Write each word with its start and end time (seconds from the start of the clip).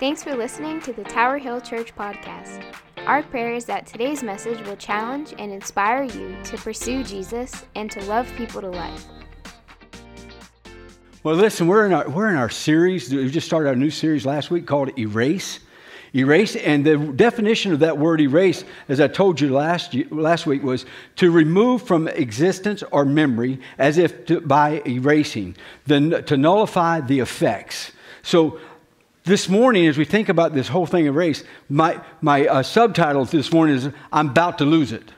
Thanks 0.00 0.22
for 0.22 0.34
listening 0.34 0.80
to 0.80 0.94
the 0.94 1.04
Tower 1.04 1.36
Hill 1.36 1.60
Church 1.60 1.94
podcast. 1.94 2.64
Our 3.04 3.22
prayer 3.22 3.52
is 3.52 3.66
that 3.66 3.86
today's 3.86 4.22
message 4.22 4.66
will 4.66 4.76
challenge 4.76 5.34
and 5.38 5.52
inspire 5.52 6.04
you 6.04 6.38
to 6.42 6.56
pursue 6.56 7.04
Jesus 7.04 7.66
and 7.74 7.90
to 7.90 8.02
love 8.06 8.26
people 8.34 8.62
to 8.62 8.70
life. 8.70 9.04
Well, 11.22 11.34
listen, 11.34 11.66
we're 11.66 11.84
in 11.84 11.92
our, 11.92 12.08
we're 12.08 12.30
in 12.30 12.36
our 12.36 12.48
series. 12.48 13.12
We 13.12 13.28
just 13.28 13.46
started 13.46 13.68
our 13.68 13.76
new 13.76 13.90
series 13.90 14.24
last 14.24 14.50
week 14.50 14.66
called 14.66 14.98
Erase. 14.98 15.60
Erase, 16.14 16.56
and 16.56 16.82
the 16.82 16.96
definition 16.96 17.70
of 17.74 17.80
that 17.80 17.98
word 17.98 18.22
erase, 18.22 18.64
as 18.88 19.02
I 19.02 19.06
told 19.06 19.38
you 19.38 19.50
last, 19.50 19.94
last 20.10 20.46
week, 20.46 20.62
was 20.62 20.86
to 21.16 21.30
remove 21.30 21.86
from 21.86 22.08
existence 22.08 22.82
or 22.90 23.04
memory 23.04 23.60
as 23.76 23.98
if 23.98 24.24
to, 24.26 24.40
by 24.40 24.80
erasing, 24.86 25.56
then 25.86 26.24
to 26.24 26.38
nullify 26.38 27.02
the 27.02 27.20
effects. 27.20 27.92
So 28.22 28.58
this 29.24 29.48
morning, 29.48 29.86
as 29.86 29.98
we 29.98 30.04
think 30.04 30.28
about 30.28 30.54
this 30.54 30.68
whole 30.68 30.86
thing 30.86 31.06
of 31.06 31.14
race, 31.14 31.44
my, 31.68 32.00
my 32.20 32.46
uh, 32.46 32.62
subtitle 32.62 33.24
this 33.26 33.52
morning 33.52 33.76
is 33.76 33.88
I'm 34.12 34.30
about 34.30 34.58
to 34.58 34.64
lose 34.64 34.92
it. 34.92 35.12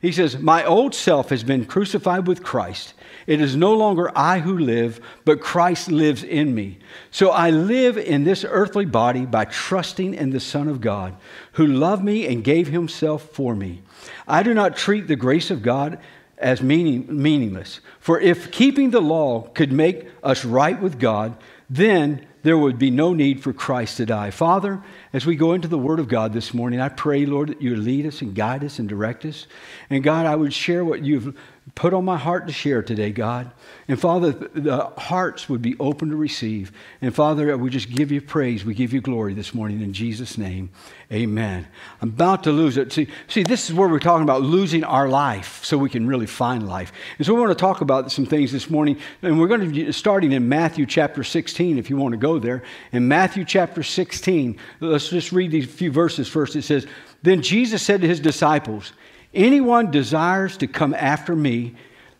He 0.00 0.12
says, 0.12 0.38
My 0.38 0.64
old 0.64 0.94
self 0.94 1.30
has 1.30 1.44
been 1.44 1.64
crucified 1.64 2.26
with 2.26 2.42
Christ. 2.42 2.94
It 3.26 3.40
is 3.40 3.54
no 3.54 3.72
longer 3.72 4.10
I 4.16 4.40
who 4.40 4.58
live, 4.58 5.00
but 5.24 5.40
Christ 5.40 5.90
lives 5.90 6.24
in 6.24 6.54
me. 6.54 6.78
So 7.12 7.30
I 7.30 7.50
live 7.50 7.96
in 7.96 8.24
this 8.24 8.44
earthly 8.48 8.84
body 8.84 9.26
by 9.26 9.44
trusting 9.44 10.14
in 10.14 10.30
the 10.30 10.40
Son 10.40 10.68
of 10.68 10.80
God, 10.80 11.16
who 11.52 11.66
loved 11.66 12.02
me 12.02 12.26
and 12.26 12.42
gave 12.42 12.66
himself 12.66 13.22
for 13.30 13.54
me. 13.54 13.82
I 14.26 14.42
do 14.42 14.54
not 14.54 14.76
treat 14.76 15.06
the 15.06 15.16
grace 15.16 15.52
of 15.52 15.62
God 15.62 16.00
as 16.36 16.62
meaning, 16.62 17.06
meaningless. 17.08 17.78
For 18.00 18.18
if 18.18 18.50
keeping 18.50 18.90
the 18.90 19.00
law 19.00 19.42
could 19.54 19.72
make 19.72 20.08
us 20.24 20.44
right 20.44 20.80
with 20.80 20.98
God, 20.98 21.36
then 21.70 22.26
there 22.42 22.58
would 22.58 22.78
be 22.78 22.90
no 22.90 23.14
need 23.14 23.42
for 23.42 23.52
Christ 23.52 23.96
to 23.98 24.06
die. 24.06 24.30
Father, 24.30 24.82
as 25.12 25.26
we 25.26 25.36
go 25.36 25.52
into 25.52 25.68
the 25.68 25.78
Word 25.78 26.00
of 26.00 26.08
God 26.08 26.32
this 26.32 26.54
morning, 26.54 26.80
I 26.80 26.88
pray, 26.88 27.26
Lord, 27.26 27.48
that 27.50 27.62
you 27.62 27.76
lead 27.76 28.06
us 28.06 28.22
and 28.22 28.34
guide 28.34 28.64
us 28.64 28.78
and 28.78 28.88
direct 28.88 29.24
us. 29.24 29.46
And 29.90 30.02
God, 30.02 30.26
I 30.26 30.34
would 30.34 30.54
share 30.54 30.84
what 30.84 31.02
you've 31.02 31.36
put 31.76 31.94
on 31.94 32.04
my 32.04 32.16
heart 32.16 32.48
to 32.48 32.52
share 32.52 32.82
today, 32.82 33.12
God. 33.12 33.50
And 33.86 34.00
Father, 34.00 34.32
the 34.32 34.86
hearts 34.98 35.48
would 35.48 35.62
be 35.62 35.76
open 35.78 36.10
to 36.10 36.16
receive. 36.16 36.72
And 37.00 37.14
Father, 37.14 37.56
we 37.56 37.70
just 37.70 37.88
give 37.88 38.10
you 38.10 38.20
praise. 38.20 38.64
We 38.64 38.74
give 38.74 38.92
you 38.92 39.00
glory 39.00 39.32
this 39.32 39.54
morning 39.54 39.80
in 39.80 39.92
Jesus' 39.92 40.36
name. 40.36 40.70
Amen. 41.12 41.68
I'm 42.00 42.08
about 42.08 42.42
to 42.44 42.52
lose 42.52 42.78
it. 42.78 42.92
See, 42.92 43.06
see, 43.28 43.44
this 43.44 43.70
is 43.70 43.76
where 43.76 43.88
we're 43.88 44.00
talking 44.00 44.24
about 44.24 44.42
losing 44.42 44.82
our 44.82 45.08
life 45.08 45.64
so 45.64 45.78
we 45.78 45.90
can 45.90 46.06
really 46.06 46.26
find 46.26 46.66
life. 46.66 46.90
And 47.18 47.26
so 47.26 47.32
we 47.32 47.40
want 47.40 47.52
to 47.52 47.60
talk 47.60 47.80
about 47.80 48.10
some 48.10 48.26
things 48.26 48.50
this 48.50 48.68
morning. 48.68 48.98
And 49.20 49.38
we're 49.38 49.46
going 49.46 49.60
to 49.60 49.68
be 49.68 49.92
starting 49.92 50.32
in 50.32 50.48
Matthew 50.48 50.84
chapter 50.84 51.22
16, 51.22 51.78
if 51.78 51.90
you 51.90 51.96
want 51.96 52.12
to 52.12 52.18
go 52.18 52.40
there. 52.40 52.64
In 52.90 53.06
Matthew 53.06 53.44
chapter 53.44 53.84
16, 53.84 54.58
let's 54.80 55.01
just 55.08 55.32
read 55.32 55.50
these 55.50 55.66
few 55.66 55.90
verses 55.90 56.28
first. 56.28 56.56
It 56.56 56.62
says, 56.62 56.86
Then 57.22 57.42
Jesus 57.42 57.82
said 57.82 58.00
to 58.00 58.08
his 58.08 58.20
disciples, 58.20 58.92
Anyone 59.34 59.90
desires 59.90 60.56
to 60.58 60.66
come 60.66 60.94
after 60.94 61.34
me, 61.34 61.74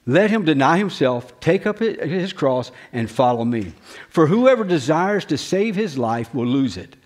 let 0.07 0.31
him 0.31 0.45
deny 0.45 0.79
himself, 0.79 1.39
take 1.41 1.67
up 1.67 1.79
his 1.79 2.33
cross, 2.33 2.73
and 2.93 3.11
follow 3.11 3.45
me. 3.45 3.73
For 4.09 4.27
whoever 4.27 4.65
desires 4.65 5.25
to 5.27 5.39
save 5.39 5.77
his 5.77 5.97
life 5.97 6.35
will 6.35 6.47
lose 6.47 6.77
it, 6.77 6.97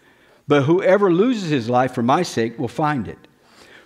but 0.48 0.62
whoever 0.62 1.12
loses 1.12 1.50
his 1.50 1.68
life 1.68 1.92
for 1.92 2.02
my 2.02 2.22
sake 2.22 2.58
will 2.58 2.68
find 2.68 3.08
it. 3.08 3.18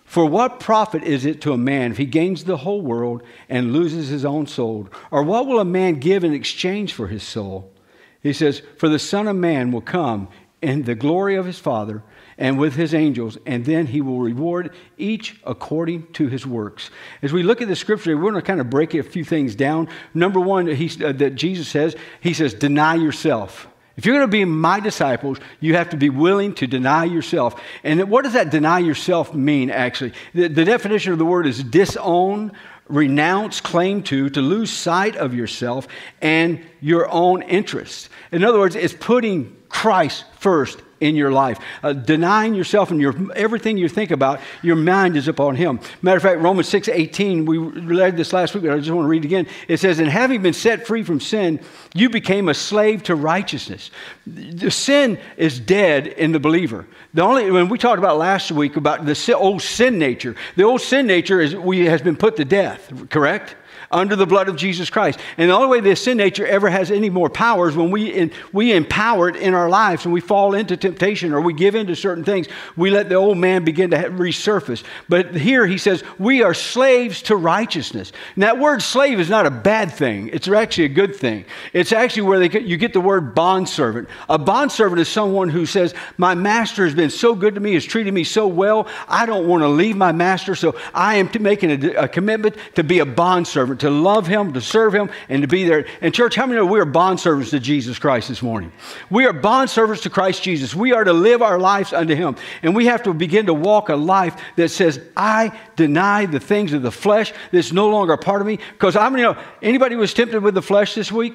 For 0.05 0.27
what 0.27 0.59
profit 0.59 1.05
is 1.05 1.25
it 1.25 1.41
to 1.43 1.53
a 1.53 1.57
man 1.57 1.93
if 1.93 1.97
he 1.97 2.05
gains 2.05 2.43
the 2.43 2.57
whole 2.57 2.83
world 2.83 3.23
and 3.49 3.73
loses 3.73 4.09
his 4.09 4.25
own 4.25 4.49
soul? 4.49 4.89
Or 5.13 5.23
what 5.23 5.47
will 5.47 5.61
a 5.61 5.65
man 5.65 6.01
give 6.01 6.25
in 6.25 6.35
exchange 6.35 6.93
for 6.93 7.07
his 7.07 7.23
soul? 7.23 7.73
He 8.21 8.33
says, 8.33 8.61
For 8.77 8.89
the 8.89 8.99
Son 8.99 9.29
of 9.29 9.37
Man 9.37 9.71
will 9.71 9.81
come 9.81 10.27
in 10.63 10.83
the 10.83 10.95
glory 10.95 11.37
of 11.37 11.47
his 11.47 11.59
Father 11.59 12.03
and 12.37 12.59
with 12.59 12.75
his 12.75 12.95
angels, 12.95 13.39
and 13.47 13.65
then 13.65 13.87
he 13.87 14.01
will 14.01 14.21
reward 14.21 14.75
each 14.97 15.41
according 15.45 16.07
to 16.13 16.29
his 16.29 16.47
works. 16.47 16.91
As 17.23 17.33
we 17.33 17.43
look 17.43 17.61
at 17.61 17.69
the 17.69 17.77
scripture, 17.77 18.17
we're 18.17 18.31
going 18.31 18.35
to 18.35 18.43
kind 18.43 18.61
of 18.61 18.71
break 18.71 18.95
a 18.95 19.03
few 19.03 19.25
things 19.25 19.55
down. 19.55 19.89
Number 20.15 20.41
one, 20.41 20.69
uh, 20.69 21.13
that 21.13 21.35
Jesus 21.35 21.69
says, 21.69 21.97
he 22.21 22.35
says, 22.35 22.55
deny 22.55 22.95
yourself. 22.95 23.69
If 23.97 24.07
you're 24.07 24.15
going 24.15 24.27
to 24.27 24.31
be 24.31 24.47
my 24.47 24.81
disciples, 24.81 25.39
you 25.61 25.75
have 25.75 25.91
to 25.91 25.97
be 25.99 26.09
willing 26.09 26.55
to 26.55 26.67
deny 26.67 27.05
yourself. 27.05 27.61
And 27.85 28.09
what 28.09 28.25
does 28.25 28.33
that 28.33 28.51
deny 28.51 28.79
yourself 28.79 29.35
mean, 29.35 29.71
actually? 29.71 30.15
The, 30.33 30.49
the 30.49 30.65
definition 30.65 31.13
of 31.13 31.19
the 31.19 31.27
word 31.27 31.47
is 31.47 31.63
disown, 31.63 32.53
renounce, 32.89 33.61
claim 33.61 34.03
to, 34.05 34.31
to 34.31 34.41
lose 34.41 34.71
sight 34.71 35.17
of 35.17 35.35
yourself 35.35 35.87
and 36.23 36.65
your 36.81 37.11
own 37.11 37.43
interests. 37.43 38.09
In 38.33 38.43
other 38.43 38.59
words, 38.59 38.75
it's 38.75 38.95
putting 38.95 39.55
Christ 39.71 40.25
first 40.39 40.83
in 41.01 41.17
your 41.17 41.33
life. 41.33 41.59
Uh, 41.83 41.93
denying 41.93 42.55
yourself 42.55 42.91
and 42.91 43.01
your, 43.01 43.15
everything 43.35 43.79
you 43.79 43.89
think 43.89 44.11
about, 44.11 44.41
your 44.63 44.77
mind 44.77 45.17
is 45.17 45.29
upon 45.29 45.57
Him. 45.57 45.81
Matter 46.03 46.19
of 46.19 46.23
fact, 46.23 46.41
Romans 46.41 46.69
6 46.69 46.89
18, 46.89 47.47
we 47.47 47.57
read 47.57 48.17
this 48.17 48.33
last 48.33 48.55
week, 48.55 48.65
but 48.65 48.73
I 48.73 48.79
just 48.79 48.91
want 48.91 49.05
to 49.05 49.09
read 49.09 49.25
it 49.25 49.29
again. 49.29 49.47
It 49.67 49.79
says, 49.79 49.99
And 49.99 50.09
having 50.09 50.43
been 50.43 50.53
set 50.53 50.87
free 50.87 51.03
from 51.03 51.21
sin, 51.21 51.61
you 51.95 52.11
became 52.11 52.49
a 52.49 52.55
slave 52.55 53.03
to 53.05 53.15
righteousness. 53.15 53.91
The 54.27 54.71
sin 54.71 55.19
is 55.37 55.59
dead 55.59 56.07
in 56.07 56.33
the 56.33 56.41
believer. 56.41 56.87
The 57.15 57.23
only, 57.23 57.51
when 57.51 57.69
we 57.69 57.79
talked 57.79 57.99
about 57.99 58.19
last 58.19 58.53
week 58.53 58.77
about 58.77 59.07
the 59.07 59.35
old 59.37 59.63
sin 59.63 59.99
nature, 59.99 60.37
the 60.57 60.65
old 60.65 60.83
sin 60.83 61.07
nature 61.07 61.41
is, 61.41 61.57
we, 61.57 61.87
has 61.87 62.03
been 62.03 62.17
put 62.17 62.37
to 62.37 62.45
death, 62.45 62.93
correct? 63.09 63.57
Under 63.91 64.15
the 64.15 64.27
blood 64.27 64.49
of 64.49 64.57
Jesus 64.57 64.89
Christ. 64.89 65.19
And 65.37 65.51
the 65.51 65.55
only 65.55 65.69
way 65.69 65.81
this 65.81 66.05
sin 66.05 66.17
nature 66.17 66.47
ever 66.47 66.71
has 66.71 66.91
any 66.91 67.11
more 67.11 67.29
power 67.29 67.69
is 67.69 67.77
when 67.77 67.91
we, 67.91 68.09
in, 68.09 68.31
we 68.53 68.73
empower 68.73 69.29
it 69.29 69.37
in 69.37 69.53
our 69.53 69.69
lives 69.69 70.05
and 70.05 70.15
we 70.15 70.21
fall 70.21 70.55
into 70.55 70.77
temptation 70.77 71.33
or 71.33 71.41
we 71.41 71.53
give 71.53 71.75
into 71.75 71.97
certain 71.97 72.23
things. 72.23 72.47
We 72.77 72.91
let 72.91 73.09
the 73.09 73.17
old 73.17 73.39
man 73.39 73.65
begin 73.65 73.91
to 73.91 73.97
resurface. 73.97 74.85
But 75.09 75.35
here 75.35 75.67
he 75.67 75.77
says, 75.77 76.05
we 76.19 76.43
are 76.43 76.55
slaves 76.55 77.23
to 77.23 77.37
righteousness. 77.37 78.13
And 78.35 78.45
that 78.45 78.59
word 78.59 78.81
slave 78.81 79.19
is 79.19 79.29
not 79.29 79.47
a 79.47 79.51
bad 79.51 79.93
thing, 79.93 80.29
it's 80.33 80.47
actually 80.47 80.85
a 80.85 80.89
good 80.89 81.17
thing. 81.17 81.45
It's 81.73 81.93
actually 81.93 82.23
where 82.23 82.47
they, 82.47 82.61
you 82.61 82.77
get 82.77 82.93
the 82.93 83.01
word 83.01 83.35
bondservant. 83.35 84.09
A 84.29 84.39
bondservant 84.39 85.01
is 85.01 85.09
someone 85.09 85.49
who 85.49 85.67
says, 85.67 85.95
My 86.17 86.35
master 86.35 86.85
has 86.85 86.95
been 86.95 87.11
so 87.11 87.35
good 87.35 87.55
to 87.57 87.61
me, 87.61 87.75
has 87.75 87.85
treated 87.85 88.15
me 88.15 88.23
so 88.23 88.47
well, 88.47 88.87
I 89.09 89.27
don't 89.27 89.49
want 89.49 89.63
to 89.63 89.69
leave 89.69 89.97
my 89.97 90.13
master, 90.13 90.55
so 90.55 90.77
I 90.95 91.17
am 91.17 91.29
making 91.41 91.71
a, 91.71 92.05
a 92.05 92.09
commitment 92.09 92.57
to 92.77 92.85
be 92.85 93.01
a 93.01 93.07
bondservant 93.07 93.80
to 93.81 93.91
love 93.91 94.27
Him, 94.27 94.53
to 94.53 94.61
serve 94.61 94.95
Him, 94.95 95.11
and 95.29 95.43
to 95.43 95.49
be 95.49 95.65
there. 95.65 95.87
And, 96.01 96.15
church, 96.15 96.35
how 96.35 96.47
many 96.47 96.59
know 96.59 96.67
we 96.67 96.81
are 96.81 96.87
bondservants 96.87 97.51
to 97.51 97.61
Jesus 97.61 97.99
Christ 97.99 98.29
this 98.29 98.43
morning? 98.43 98.73
We 99.11 99.27
are 99.27 99.33
bondservants 99.33 100.03
to 100.03 100.11
Christ 100.11 100.43
Jesus. 100.43 100.75
We 100.75 100.93
are 100.93 101.05
to 101.05 101.13
live 101.13 101.43
our 101.43 101.59
lives 101.59 101.93
unto 101.93 102.15
Him. 102.15 102.37
And 102.63 102.75
we 102.75 102.87
have 102.87 103.03
to 103.03 103.13
begin 103.13 103.47
to 103.47 103.55
walk 103.55 103.89
a 103.89 103.97
life 103.97 104.41
that 104.57 104.71
says, 104.71 105.01
I 105.17 105.59
deny 105.77 106.27
the 106.27 106.41
things 106.41 106.73
of 106.73 106.83
the 106.83 106.93
flesh 106.93 107.33
that's 107.53 107.73
no 107.73 107.89
longer 107.89 108.13
a 108.13 108.19
part 108.19 108.41
of 108.41 108.47
me. 108.47 108.59
Because 108.73 108.95
how 108.95 109.11
many 109.11 109.23
know 109.23 109.37
anybody 109.63 109.97
was 109.97 110.15
tempted 110.15 110.43
with 110.43 110.55
the 110.55 110.63
flesh 110.63 110.95
this 110.95 111.11
week? 111.11 111.35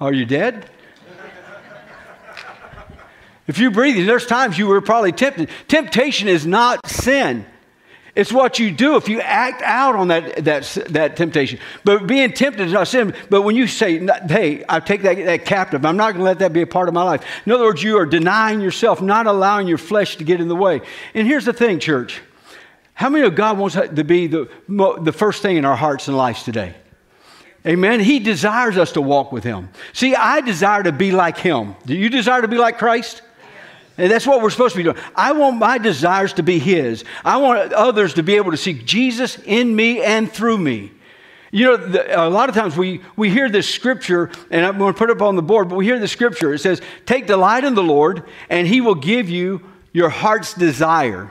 Are 0.00 0.12
you 0.12 0.24
dead? 0.24 0.68
If 3.46 3.58
you 3.58 3.70
breathe, 3.70 4.06
there's 4.06 4.26
times 4.26 4.56
you 4.56 4.66
were 4.66 4.80
probably 4.80 5.12
tempted. 5.12 5.50
Temptation 5.68 6.28
is 6.28 6.46
not 6.46 6.86
sin. 6.86 7.44
It's 8.14 8.30
what 8.30 8.58
you 8.58 8.70
do 8.70 8.96
if 8.96 9.08
you 9.08 9.22
act 9.22 9.62
out 9.62 9.96
on 9.96 10.08
that, 10.08 10.44
that, 10.44 10.64
that 10.90 11.16
temptation. 11.16 11.58
But 11.82 12.06
being 12.06 12.32
tempted 12.32 12.66
is 12.66 12.72
not 12.72 12.88
sin. 12.88 13.14
But 13.30 13.40
when 13.40 13.56
you 13.56 13.66
say, 13.66 14.06
hey, 14.28 14.64
I 14.68 14.80
take 14.80 15.00
that, 15.02 15.16
that 15.16 15.46
captive, 15.46 15.86
I'm 15.86 15.96
not 15.96 16.12
going 16.12 16.18
to 16.18 16.24
let 16.24 16.38
that 16.40 16.52
be 16.52 16.60
a 16.60 16.66
part 16.66 16.88
of 16.88 16.94
my 16.94 17.04
life. 17.04 17.24
In 17.46 17.52
other 17.52 17.64
words, 17.64 17.82
you 17.82 17.96
are 17.96 18.04
denying 18.04 18.60
yourself, 18.60 19.00
not 19.00 19.26
allowing 19.26 19.66
your 19.66 19.78
flesh 19.78 20.16
to 20.16 20.24
get 20.24 20.42
in 20.42 20.48
the 20.48 20.56
way. 20.56 20.82
And 21.14 21.26
here's 21.26 21.46
the 21.46 21.54
thing, 21.54 21.78
church. 21.78 22.20
How 22.92 23.08
many 23.08 23.26
of 23.26 23.34
God 23.34 23.56
wants 23.56 23.76
to 23.76 24.04
be 24.04 24.26
the, 24.26 24.50
the 24.68 25.12
first 25.12 25.40
thing 25.40 25.56
in 25.56 25.64
our 25.64 25.76
hearts 25.76 26.06
and 26.06 26.16
lives 26.16 26.42
today? 26.42 26.74
Amen. 27.66 28.00
He 28.00 28.18
desires 28.18 28.76
us 28.76 28.92
to 28.92 29.00
walk 29.00 29.32
with 29.32 29.44
Him. 29.44 29.70
See, 29.94 30.14
I 30.14 30.40
desire 30.42 30.82
to 30.82 30.92
be 30.92 31.12
like 31.12 31.38
Him. 31.38 31.76
Do 31.86 31.94
you 31.94 32.10
desire 32.10 32.42
to 32.42 32.48
be 32.48 32.58
like 32.58 32.76
Christ? 32.76 33.22
And 33.98 34.10
that's 34.10 34.26
what 34.26 34.42
we're 34.42 34.50
supposed 34.50 34.74
to 34.74 34.78
be 34.78 34.84
doing. 34.84 34.96
I 35.14 35.32
want 35.32 35.58
my 35.58 35.78
desires 35.78 36.32
to 36.34 36.42
be 36.42 36.58
His. 36.58 37.04
I 37.24 37.36
want 37.36 37.72
others 37.72 38.14
to 38.14 38.22
be 38.22 38.36
able 38.36 38.50
to 38.52 38.56
see 38.56 38.74
Jesus 38.74 39.38
in 39.44 39.74
me 39.74 40.02
and 40.02 40.30
through 40.30 40.58
me. 40.58 40.92
You 41.50 41.66
know, 41.66 41.76
the, 41.76 42.18
a 42.18 42.30
lot 42.30 42.48
of 42.48 42.54
times 42.54 42.76
we, 42.76 43.02
we 43.14 43.28
hear 43.28 43.50
this 43.50 43.68
scripture, 43.68 44.30
and 44.50 44.64
I'm 44.64 44.78
going 44.78 44.94
to 44.94 44.98
put 44.98 45.10
it 45.10 45.16
up 45.16 45.22
on 45.22 45.36
the 45.36 45.42
board, 45.42 45.68
but 45.68 45.76
we 45.76 45.84
hear 45.84 45.98
the 45.98 46.08
scripture. 46.08 46.54
It 46.54 46.60
says, 46.60 46.80
Take 47.04 47.26
delight 47.26 47.64
in 47.64 47.74
the 47.74 47.82
Lord, 47.82 48.24
and 48.48 48.66
He 48.66 48.80
will 48.80 48.94
give 48.94 49.28
you 49.28 49.60
your 49.92 50.08
heart's 50.08 50.54
desire. 50.54 51.30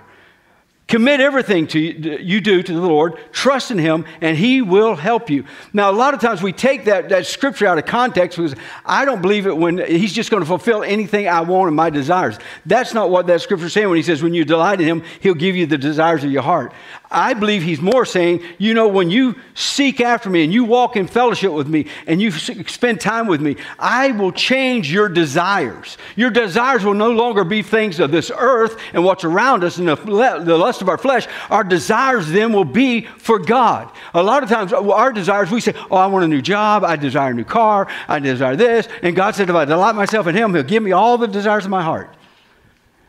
Commit 0.91 1.21
everything 1.21 1.67
to 1.67 1.79
you 1.79 2.41
do 2.41 2.61
to 2.61 2.73
the 2.73 2.81
Lord, 2.81 3.17
trust 3.31 3.71
in 3.71 3.77
Him, 3.77 4.03
and 4.19 4.37
He 4.37 4.61
will 4.61 4.97
help 4.97 5.29
you. 5.29 5.45
Now, 5.71 5.89
a 5.89 5.93
lot 5.93 6.13
of 6.13 6.19
times 6.19 6.43
we 6.43 6.51
take 6.51 6.83
that, 6.83 7.07
that 7.07 7.25
scripture 7.25 7.65
out 7.65 7.77
of 7.77 7.85
context 7.85 8.37
because 8.37 8.55
I 8.85 9.05
don't 9.05 9.21
believe 9.21 9.47
it 9.47 9.55
when 9.55 9.77
He's 9.77 10.11
just 10.11 10.29
going 10.29 10.41
to 10.41 10.45
fulfill 10.45 10.83
anything 10.83 11.29
I 11.29 11.39
want 11.39 11.69
and 11.69 11.77
my 11.77 11.91
desires. 11.91 12.37
That's 12.65 12.93
not 12.93 13.09
what 13.09 13.27
that 13.27 13.39
scripture 13.39 13.67
is 13.67 13.71
saying 13.71 13.87
when 13.87 13.95
He 13.95 14.03
says, 14.03 14.21
when 14.21 14.33
you 14.33 14.43
delight 14.43 14.81
in 14.81 14.85
Him, 14.85 15.03
He'll 15.21 15.33
give 15.33 15.55
you 15.55 15.65
the 15.65 15.77
desires 15.77 16.25
of 16.25 16.31
your 16.31 16.41
heart. 16.41 16.73
I 17.09 17.35
believe 17.35 17.63
He's 17.63 17.81
more 17.81 18.05
saying, 18.05 18.43
you 18.57 18.73
know, 18.73 18.89
when 18.89 19.09
you 19.09 19.39
seek 19.53 20.01
after 20.01 20.29
me 20.29 20.43
and 20.43 20.53
you 20.53 20.65
walk 20.65 20.97
in 20.97 21.07
fellowship 21.07 21.53
with 21.53 21.69
me 21.69 21.87
and 22.05 22.21
you 22.21 22.31
spend 22.31 22.99
time 22.99 23.27
with 23.27 23.39
me, 23.39 23.55
I 23.79 24.11
will 24.11 24.33
change 24.33 24.91
your 24.91 25.07
desires. 25.07 25.97
Your 26.17 26.31
desires 26.31 26.83
will 26.83 26.95
no 26.95 27.11
longer 27.11 27.45
be 27.45 27.61
things 27.61 28.01
of 28.01 28.11
this 28.11 28.29
earth 28.35 28.77
and 28.91 29.05
what's 29.05 29.23
around 29.23 29.63
us 29.63 29.77
and 29.77 29.87
the, 29.87 29.95
the 29.95 30.57
lust 30.57 30.80
of 30.81 30.89
our 30.89 30.97
flesh, 30.97 31.27
our 31.49 31.63
desires 31.63 32.29
then 32.29 32.53
will 32.53 32.65
be 32.65 33.01
for 33.01 33.39
God. 33.39 33.91
A 34.13 34.21
lot 34.21 34.43
of 34.43 34.49
times, 34.49 34.73
uh, 34.73 34.91
our 34.91 35.11
desires, 35.11 35.51
we 35.51 35.61
say, 35.61 35.73
Oh, 35.89 35.97
I 35.97 36.07
want 36.07 36.25
a 36.25 36.27
new 36.27 36.41
job. 36.41 36.83
I 36.83 36.95
desire 36.95 37.31
a 37.31 37.33
new 37.33 37.43
car. 37.43 37.87
I 38.07 38.19
desire 38.19 38.55
this. 38.55 38.87
And 39.01 39.15
God 39.15 39.35
said, 39.35 39.49
If 39.49 39.55
I 39.55 39.65
delight 39.65 39.95
myself 39.95 40.27
in 40.27 40.35
Him, 40.35 40.53
He'll 40.53 40.63
give 40.63 40.83
me 40.83 40.91
all 40.91 41.17
the 41.17 41.27
desires 41.27 41.65
of 41.65 41.71
my 41.71 41.83
heart. 41.83 42.15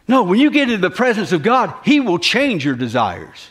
No, 0.08 0.24
when 0.24 0.40
you 0.40 0.50
get 0.50 0.68
into 0.68 0.78
the 0.88 0.94
presence 0.94 1.32
of 1.32 1.42
God, 1.42 1.74
He 1.84 2.00
will 2.00 2.18
change 2.18 2.64
your 2.64 2.74
desires. 2.74 3.50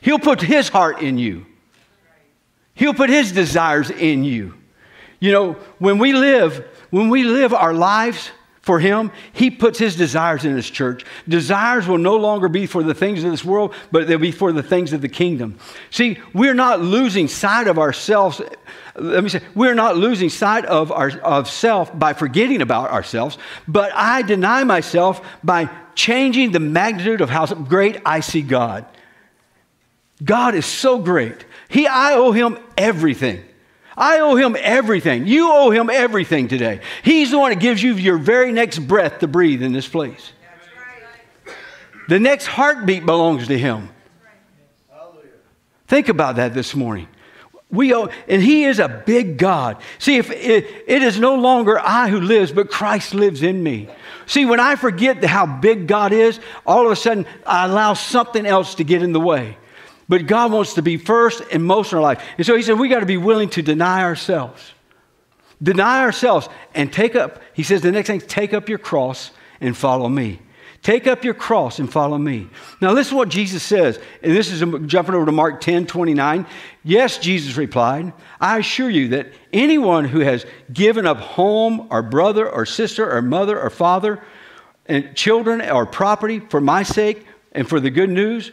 He'll 0.00 0.18
put 0.18 0.40
His 0.40 0.68
heart 0.68 1.02
in 1.02 1.18
you, 1.18 1.46
He'll 2.74 2.94
put 2.94 3.10
His 3.10 3.32
desires 3.32 3.90
in 3.90 4.24
you. 4.24 4.54
You 5.20 5.32
know, 5.32 5.52
when 5.78 5.98
we 5.98 6.14
live, 6.14 6.66
when 6.88 7.10
we 7.10 7.24
live 7.24 7.52
our 7.52 7.74
lives, 7.74 8.30
for 8.62 8.78
him, 8.78 9.10
he 9.32 9.50
puts 9.50 9.78
his 9.78 9.96
desires 9.96 10.44
in 10.44 10.54
his 10.54 10.68
church. 10.68 11.04
Desires 11.26 11.88
will 11.88 11.98
no 11.98 12.16
longer 12.16 12.48
be 12.48 12.66
for 12.66 12.82
the 12.82 12.94
things 12.94 13.24
of 13.24 13.30
this 13.30 13.44
world, 13.44 13.74
but 13.90 14.06
they'll 14.06 14.18
be 14.18 14.32
for 14.32 14.52
the 14.52 14.62
things 14.62 14.92
of 14.92 15.00
the 15.00 15.08
kingdom. 15.08 15.58
See, 15.90 16.18
we're 16.34 16.54
not 16.54 16.80
losing 16.80 17.26
sight 17.26 17.68
of 17.68 17.78
ourselves. 17.78 18.42
Let 18.96 19.24
me 19.24 19.30
say, 19.30 19.40
we're 19.54 19.74
not 19.74 19.96
losing 19.96 20.28
sight 20.28 20.66
of, 20.66 20.92
our, 20.92 21.10
of 21.20 21.48
self 21.48 21.98
by 21.98 22.12
forgetting 22.12 22.60
about 22.60 22.90
ourselves, 22.90 23.38
but 23.66 23.92
I 23.94 24.20
deny 24.22 24.64
myself 24.64 25.26
by 25.42 25.70
changing 25.94 26.52
the 26.52 26.60
magnitude 26.60 27.22
of 27.22 27.30
how 27.30 27.46
great 27.46 28.02
I 28.04 28.20
see 28.20 28.42
God. 28.42 28.84
God 30.22 30.54
is 30.54 30.66
so 30.66 30.98
great. 30.98 31.46
He, 31.70 31.86
I 31.86 32.12
owe 32.12 32.32
him 32.32 32.58
everything. 32.76 33.42
I 33.96 34.20
owe 34.20 34.36
him 34.36 34.56
everything. 34.58 35.26
You 35.26 35.50
owe 35.52 35.70
him 35.70 35.90
everything 35.90 36.48
today. 36.48 36.80
He's 37.02 37.30
the 37.30 37.38
one 37.38 37.50
that 37.50 37.60
gives 37.60 37.82
you 37.82 37.94
your 37.94 38.18
very 38.18 38.52
next 38.52 38.78
breath 38.78 39.18
to 39.20 39.28
breathe 39.28 39.62
in 39.62 39.72
this 39.72 39.88
place. 39.88 40.32
The 42.08 42.18
next 42.18 42.46
heartbeat 42.46 43.06
belongs 43.06 43.48
to 43.48 43.58
him. 43.58 43.90
Think 45.86 46.08
about 46.08 46.36
that 46.36 46.54
this 46.54 46.74
morning. 46.74 47.08
We 47.70 47.94
owe, 47.94 48.10
and 48.28 48.42
he 48.42 48.64
is 48.64 48.80
a 48.80 48.88
big 48.88 49.38
God. 49.38 49.80
See, 49.98 50.16
if 50.16 50.30
it, 50.30 50.84
it 50.88 51.02
is 51.02 51.20
no 51.20 51.36
longer 51.36 51.78
I 51.78 52.08
who 52.08 52.20
lives, 52.20 52.50
but 52.50 52.70
Christ 52.70 53.14
lives 53.14 53.42
in 53.42 53.62
me. 53.62 53.88
See, 54.26 54.44
when 54.44 54.58
I 54.58 54.74
forget 54.76 55.24
how 55.24 55.46
big 55.46 55.86
God 55.86 56.12
is, 56.12 56.40
all 56.66 56.86
of 56.86 56.92
a 56.92 56.96
sudden 56.96 57.26
I 57.46 57.66
allow 57.66 57.94
something 57.94 58.44
else 58.44 58.76
to 58.76 58.84
get 58.84 59.02
in 59.02 59.12
the 59.12 59.20
way. 59.20 59.56
But 60.10 60.26
God 60.26 60.50
wants 60.50 60.74
to 60.74 60.82
be 60.82 60.96
first 60.96 61.40
and 61.52 61.64
most 61.64 61.92
in 61.92 61.98
our 61.98 62.02
life. 62.02 62.20
And 62.36 62.44
so 62.44 62.56
he 62.56 62.64
said, 62.64 62.80
we 62.80 62.88
got 62.88 62.98
to 62.98 63.06
be 63.06 63.16
willing 63.16 63.48
to 63.50 63.62
deny 63.62 64.02
ourselves. 64.02 64.72
Deny 65.62 66.00
ourselves 66.00 66.48
and 66.74 66.92
take 66.92 67.14
up, 67.14 67.40
he 67.54 67.62
says 67.62 67.80
the 67.80 67.92
next 67.92 68.08
thing, 68.08 68.20
take 68.20 68.52
up 68.52 68.68
your 68.68 68.78
cross 68.78 69.30
and 69.60 69.76
follow 69.76 70.08
me. 70.08 70.40
Take 70.82 71.06
up 71.06 71.22
your 71.22 71.34
cross 71.34 71.78
and 71.78 71.92
follow 71.92 72.18
me. 72.18 72.48
Now, 72.80 72.90
listen 72.90 73.10
to 73.10 73.18
what 73.18 73.28
Jesus 73.28 73.62
says. 73.62 74.00
And 74.20 74.34
this 74.34 74.50
is 74.50 74.64
jumping 74.86 75.14
over 75.14 75.26
to 75.26 75.32
Mark 75.32 75.60
10 75.60 75.86
29. 75.86 76.44
Yes, 76.82 77.18
Jesus 77.18 77.56
replied, 77.56 78.12
I 78.40 78.58
assure 78.58 78.90
you 78.90 79.10
that 79.10 79.28
anyone 79.52 80.06
who 80.06 80.20
has 80.20 80.44
given 80.72 81.06
up 81.06 81.18
home 81.18 81.86
or 81.88 82.02
brother 82.02 82.50
or 82.50 82.66
sister 82.66 83.08
or 83.08 83.22
mother 83.22 83.60
or 83.60 83.70
father 83.70 84.24
and 84.86 85.14
children 85.14 85.60
or 85.60 85.86
property 85.86 86.40
for 86.40 86.60
my 86.60 86.82
sake 86.82 87.24
and 87.52 87.68
for 87.68 87.78
the 87.78 87.90
good 87.90 88.10
news 88.10 88.50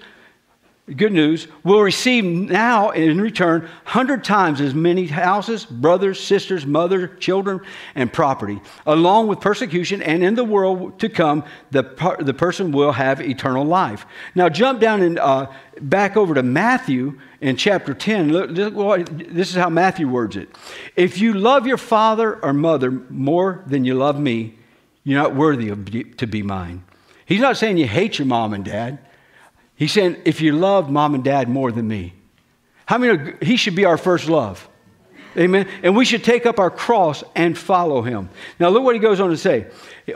good 0.96 1.12
news, 1.12 1.50
will 1.66 1.82
receive 1.82 2.24
now 2.24 2.92
in 2.92 3.20
return 3.20 3.62
100 3.62 4.24
times 4.24 4.62
as 4.62 4.74
many 4.74 5.06
houses, 5.06 5.66
brothers, 5.66 6.18
sisters, 6.20 6.66
mother, 6.66 7.08
children, 7.08 7.60
and 7.94 8.12
property, 8.12 8.62
along 8.86 9.28
with 9.28 9.42
persecution, 9.42 10.02
and 10.02 10.24
in 10.24 10.36
the 10.36 10.46
world 10.46 10.98
to 11.00 11.10
come, 11.10 11.44
the, 11.72 11.84
the 12.20 12.34
person 12.34 12.72
will 12.72 12.94
have 12.94 13.20
eternal 13.20 13.66
life. 13.66 14.06
Now, 14.34 14.48
jump 14.48 14.80
down 14.80 15.02
and 15.02 15.20
uh, 15.20 15.48
back 15.82 16.16
over 16.16 16.34
to 16.34 16.44
Matthew 16.44 17.20
in 17.42 17.58
chapter 17.58 17.94
10. 17.94 18.32
Look, 18.32 19.10
this 19.10 19.50
is 19.50 19.56
how 19.56 19.70
Matthew 19.70 20.08
words 20.08 20.38
it. 20.38 20.50
If 20.96 21.20
you 21.20 21.34
love 21.34 21.68
your 21.68 21.78
father 21.78 22.42
or 22.44 22.54
mother 22.54 22.92
more 22.92 23.62
than 23.68 23.84
you 23.84 23.94
love 23.94 24.18
me, 24.18 24.58
you're 25.04 25.22
not 25.22 25.36
worthy 25.36 25.68
of, 25.68 25.86
to 26.18 26.28
be 26.28 26.44
mine. 26.44 26.84
He's 27.26 27.42
not 27.42 27.58
saying 27.58 27.78
you 27.78 27.88
hate 27.88 28.20
your 28.20 28.26
mom 28.26 28.54
and 28.54 28.64
dad. 28.64 29.00
He's 29.78 29.94
saying, 29.94 30.18
if 30.26 30.42
you 30.42 30.52
love 30.52 30.90
mom 30.90 31.16
and 31.16 31.24
dad 31.24 31.48
more 31.48 31.72
than 31.72 31.88
me, 31.88 32.14
how 32.86 32.98
many, 32.98 33.34
he 33.42 33.58
should 33.58 33.76
be 33.76 33.86
our 33.86 33.98
first 33.98 34.28
love. 34.28 34.68
Amen. 35.38 35.68
And 35.84 35.96
we 35.96 36.04
should 36.04 36.24
take 36.24 36.48
up 36.48 36.58
our 36.58 36.72
cross 36.72 37.24
and 37.36 37.56
follow 37.56 38.02
him. 38.02 38.30
Now, 38.60 38.70
look 38.70 38.84
what 38.84 38.96
he 38.96 39.00
goes 39.00 39.20
on 39.20 39.30
to 39.30 39.38
say. 39.38 39.68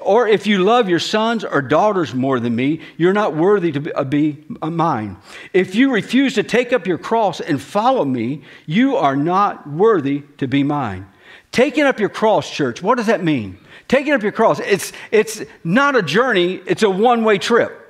Or 0.02 0.28
if 0.28 0.48
you 0.48 0.64
love 0.64 0.90
your 0.90 1.00
sons 1.00 1.44
or 1.44 1.62
daughters 1.62 2.16
more 2.16 2.40
than 2.40 2.56
me, 2.56 2.82
you're 2.98 3.14
not 3.14 3.36
worthy 3.36 3.72
to 3.74 4.06
be 4.06 4.44
uh, 4.62 4.66
uh, 4.66 4.70
mine. 4.72 5.18
If 5.54 5.76
you 5.76 5.94
refuse 5.94 6.34
to 6.36 6.44
take 6.44 6.74
up 6.74 6.88
your 6.88 6.98
cross 6.98 7.40
and 7.40 7.62
follow 7.62 8.04
me, 8.04 8.42
you 8.66 8.96
are 8.96 9.16
not 9.16 9.70
worthy 9.70 10.24
to 10.38 10.48
be 10.48 10.64
mine. 10.64 11.08
Taking 11.52 11.84
up 11.84 12.00
your 12.00 12.10
cross, 12.10 12.50
church, 12.50 12.82
what 12.82 12.96
does 12.96 13.08
that 13.08 13.24
mean? 13.24 13.60
Taking 13.88 14.14
up 14.14 14.24
your 14.24 14.32
cross, 14.32 14.60
it's, 14.60 14.92
it's 15.12 15.44
not 15.64 15.96
a 15.96 16.02
journey, 16.02 16.62
it's 16.66 16.82
a 16.82 16.90
one 16.90 17.24
way 17.24 17.38
trip. 17.38 17.81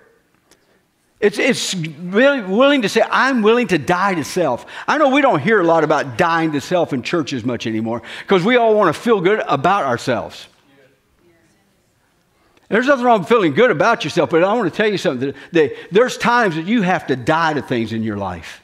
It's, 1.21 1.37
it's 1.37 1.75
really 1.75 2.41
willing 2.41 2.81
to 2.81 2.89
say, 2.89 3.03
I'm 3.09 3.43
willing 3.43 3.67
to 3.67 3.77
die 3.77 4.15
to 4.15 4.23
self. 4.23 4.65
I 4.87 4.97
know 4.97 5.09
we 5.09 5.21
don't 5.21 5.39
hear 5.39 5.59
a 5.59 5.63
lot 5.63 5.83
about 5.83 6.17
dying 6.17 6.51
to 6.53 6.61
self 6.61 6.93
in 6.93 7.03
churches 7.03 7.45
much 7.45 7.67
anymore 7.67 8.01
because 8.21 8.43
we 8.43 8.55
all 8.55 8.73
want 8.75 8.93
to 8.93 8.99
feel 8.99 9.21
good 9.21 9.39
about 9.47 9.85
ourselves. 9.85 10.47
There's 12.69 12.87
nothing 12.87 13.05
wrong 13.05 13.19
with 13.19 13.29
feeling 13.29 13.53
good 13.53 13.69
about 13.69 14.03
yourself, 14.03 14.29
but 14.29 14.43
I 14.43 14.53
want 14.53 14.71
to 14.71 14.75
tell 14.75 14.89
you 14.89 14.97
something. 14.97 15.27
That, 15.27 15.35
that 15.51 15.75
there's 15.91 16.17
times 16.17 16.55
that 16.55 16.65
you 16.65 16.81
have 16.81 17.05
to 17.07 17.15
die 17.15 17.53
to 17.53 17.61
things 17.61 17.93
in 17.93 18.01
your 18.01 18.17
life. 18.17 18.60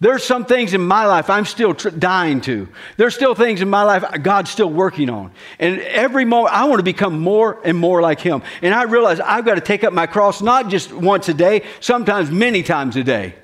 There's 0.00 0.24
some 0.24 0.46
things 0.46 0.72
in 0.72 0.80
my 0.80 1.04
life 1.04 1.28
I'm 1.28 1.44
still 1.44 1.74
tr- 1.74 1.90
dying 1.90 2.40
to. 2.42 2.68
There's 2.96 3.14
still 3.14 3.34
things 3.34 3.60
in 3.60 3.68
my 3.68 3.82
life 3.82 4.02
God's 4.22 4.50
still 4.50 4.70
working 4.70 5.10
on. 5.10 5.30
And 5.58 5.78
every 5.80 6.24
moment, 6.24 6.54
I 6.54 6.64
want 6.64 6.78
to 6.78 6.84
become 6.84 7.20
more 7.20 7.60
and 7.64 7.76
more 7.76 8.00
like 8.00 8.18
Him. 8.18 8.42
And 8.62 8.72
I 8.74 8.84
realize 8.84 9.20
I've 9.20 9.44
got 9.44 9.56
to 9.56 9.60
take 9.60 9.84
up 9.84 9.92
my 9.92 10.06
cross 10.06 10.40
not 10.40 10.68
just 10.68 10.90
once 10.90 11.28
a 11.28 11.34
day, 11.34 11.64
sometimes 11.80 12.30
many 12.30 12.62
times 12.62 12.96
a 12.96 13.04
day. 13.04 13.34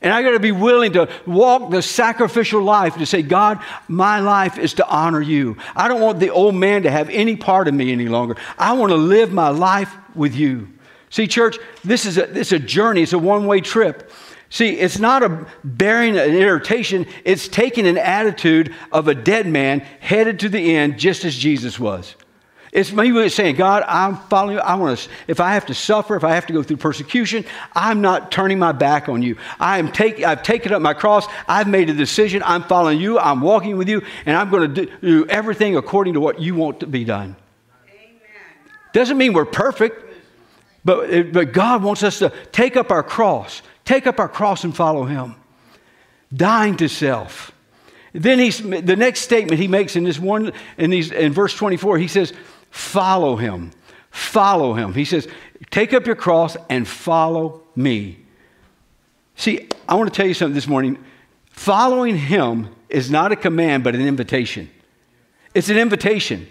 And 0.00 0.12
I 0.12 0.22
got 0.22 0.32
to 0.32 0.40
be 0.40 0.52
willing 0.52 0.94
to 0.94 1.08
walk 1.26 1.70
the 1.70 1.82
sacrificial 1.82 2.62
life 2.62 2.96
to 2.96 3.06
say, 3.06 3.22
God, 3.22 3.62
my 3.88 4.20
life 4.20 4.58
is 4.58 4.74
to 4.74 4.88
honor 4.88 5.20
you. 5.20 5.58
I 5.76 5.86
don't 5.86 6.00
want 6.00 6.18
the 6.18 6.30
old 6.30 6.54
man 6.54 6.84
to 6.84 6.90
have 6.90 7.10
any 7.10 7.36
part 7.36 7.68
of 7.68 7.74
me 7.74 7.92
any 7.92 8.08
longer. 8.08 8.36
I 8.58 8.72
want 8.72 8.90
to 8.90 8.96
live 8.96 9.32
my 9.32 9.50
life 9.50 9.94
with 10.14 10.34
you. 10.34 10.72
See, 11.10 11.26
church, 11.26 11.58
this 11.84 12.06
is 12.06 12.16
a, 12.16 12.26
this 12.26 12.48
is 12.48 12.54
a 12.54 12.58
journey, 12.58 13.02
it's 13.02 13.12
a 13.12 13.18
one 13.18 13.46
way 13.46 13.60
trip. 13.60 14.10
See, 14.52 14.72
it's 14.78 14.98
not 14.98 15.22
a 15.22 15.46
bearing 15.64 16.18
an 16.18 16.34
irritation, 16.34 17.06
it's 17.24 17.48
taking 17.48 17.86
an 17.86 17.96
attitude 17.96 18.74
of 18.92 19.08
a 19.08 19.14
dead 19.14 19.46
man 19.46 19.80
headed 19.80 20.40
to 20.40 20.50
the 20.50 20.76
end, 20.76 20.98
just 20.98 21.24
as 21.24 21.34
Jesus 21.34 21.80
was. 21.80 22.16
It's 22.70 22.92
me 22.92 23.30
saying, 23.30 23.56
God, 23.56 23.82
I'm 23.88 24.18
following 24.28 24.56
you. 24.56 24.60
I 24.60 24.74
want 24.74 24.98
to, 24.98 25.10
if 25.26 25.40
I 25.40 25.54
have 25.54 25.64
to 25.66 25.74
suffer, 25.74 26.16
if 26.16 26.22
I 26.22 26.34
have 26.34 26.44
to 26.48 26.52
go 26.52 26.62
through 26.62 26.76
persecution, 26.76 27.46
I'm 27.72 28.02
not 28.02 28.30
turning 28.30 28.58
my 28.58 28.72
back 28.72 29.08
on 29.08 29.22
you. 29.22 29.38
I 29.58 29.78
am 29.78 29.90
take, 29.90 30.22
I've 30.22 30.42
taken 30.42 30.74
up 30.74 30.82
my 30.82 30.92
cross. 30.92 31.26
I've 31.48 31.66
made 31.66 31.88
a 31.88 31.94
decision. 31.94 32.42
I'm 32.44 32.64
following 32.64 33.00
you. 33.00 33.18
I'm 33.18 33.40
walking 33.40 33.78
with 33.78 33.88
you, 33.88 34.02
and 34.26 34.36
I'm 34.36 34.50
going 34.50 34.74
to 34.74 34.86
do 35.00 35.26
everything 35.30 35.78
according 35.78 36.12
to 36.12 36.20
what 36.20 36.42
you 36.42 36.54
want 36.56 36.80
to 36.80 36.86
be 36.86 37.04
done. 37.04 37.36
Amen. 37.88 38.20
Doesn't 38.92 39.16
mean 39.16 39.32
we're 39.32 39.46
perfect, 39.46 40.14
but, 40.84 41.32
but 41.32 41.54
God 41.54 41.82
wants 41.82 42.02
us 42.02 42.18
to 42.18 42.30
take 42.52 42.76
up 42.76 42.90
our 42.90 43.02
cross 43.02 43.62
take 43.84 44.06
up 44.06 44.18
our 44.18 44.28
cross 44.28 44.64
and 44.64 44.74
follow 44.74 45.04
him. 45.04 45.34
Dying 46.34 46.76
to 46.78 46.88
self. 46.88 47.52
Then 48.12 48.38
he's, 48.38 48.58
the 48.60 48.96
next 48.96 49.20
statement 49.20 49.58
he 49.58 49.68
makes 49.68 49.96
in 49.96 50.04
this 50.04 50.18
one, 50.18 50.52
in, 50.76 50.90
these, 50.90 51.10
in 51.10 51.32
verse 51.32 51.54
24, 51.54 51.98
he 51.98 52.08
says, 52.08 52.32
follow 52.70 53.36
him. 53.36 53.70
Follow 54.10 54.74
him. 54.74 54.92
He 54.92 55.06
says, 55.06 55.26
take 55.70 55.94
up 55.94 56.06
your 56.06 56.16
cross 56.16 56.56
and 56.68 56.86
follow 56.86 57.62
me. 57.74 58.18
See, 59.36 59.68
I 59.88 59.94
want 59.94 60.12
to 60.12 60.16
tell 60.16 60.26
you 60.26 60.34
something 60.34 60.54
this 60.54 60.68
morning. 60.68 61.02
Following 61.50 62.16
him 62.16 62.68
is 62.88 63.10
not 63.10 63.32
a 63.32 63.36
command, 63.36 63.82
but 63.82 63.94
an 63.94 64.06
invitation. 64.06 64.70
It's 65.54 65.70
an 65.70 65.78
invitation. 65.78 66.46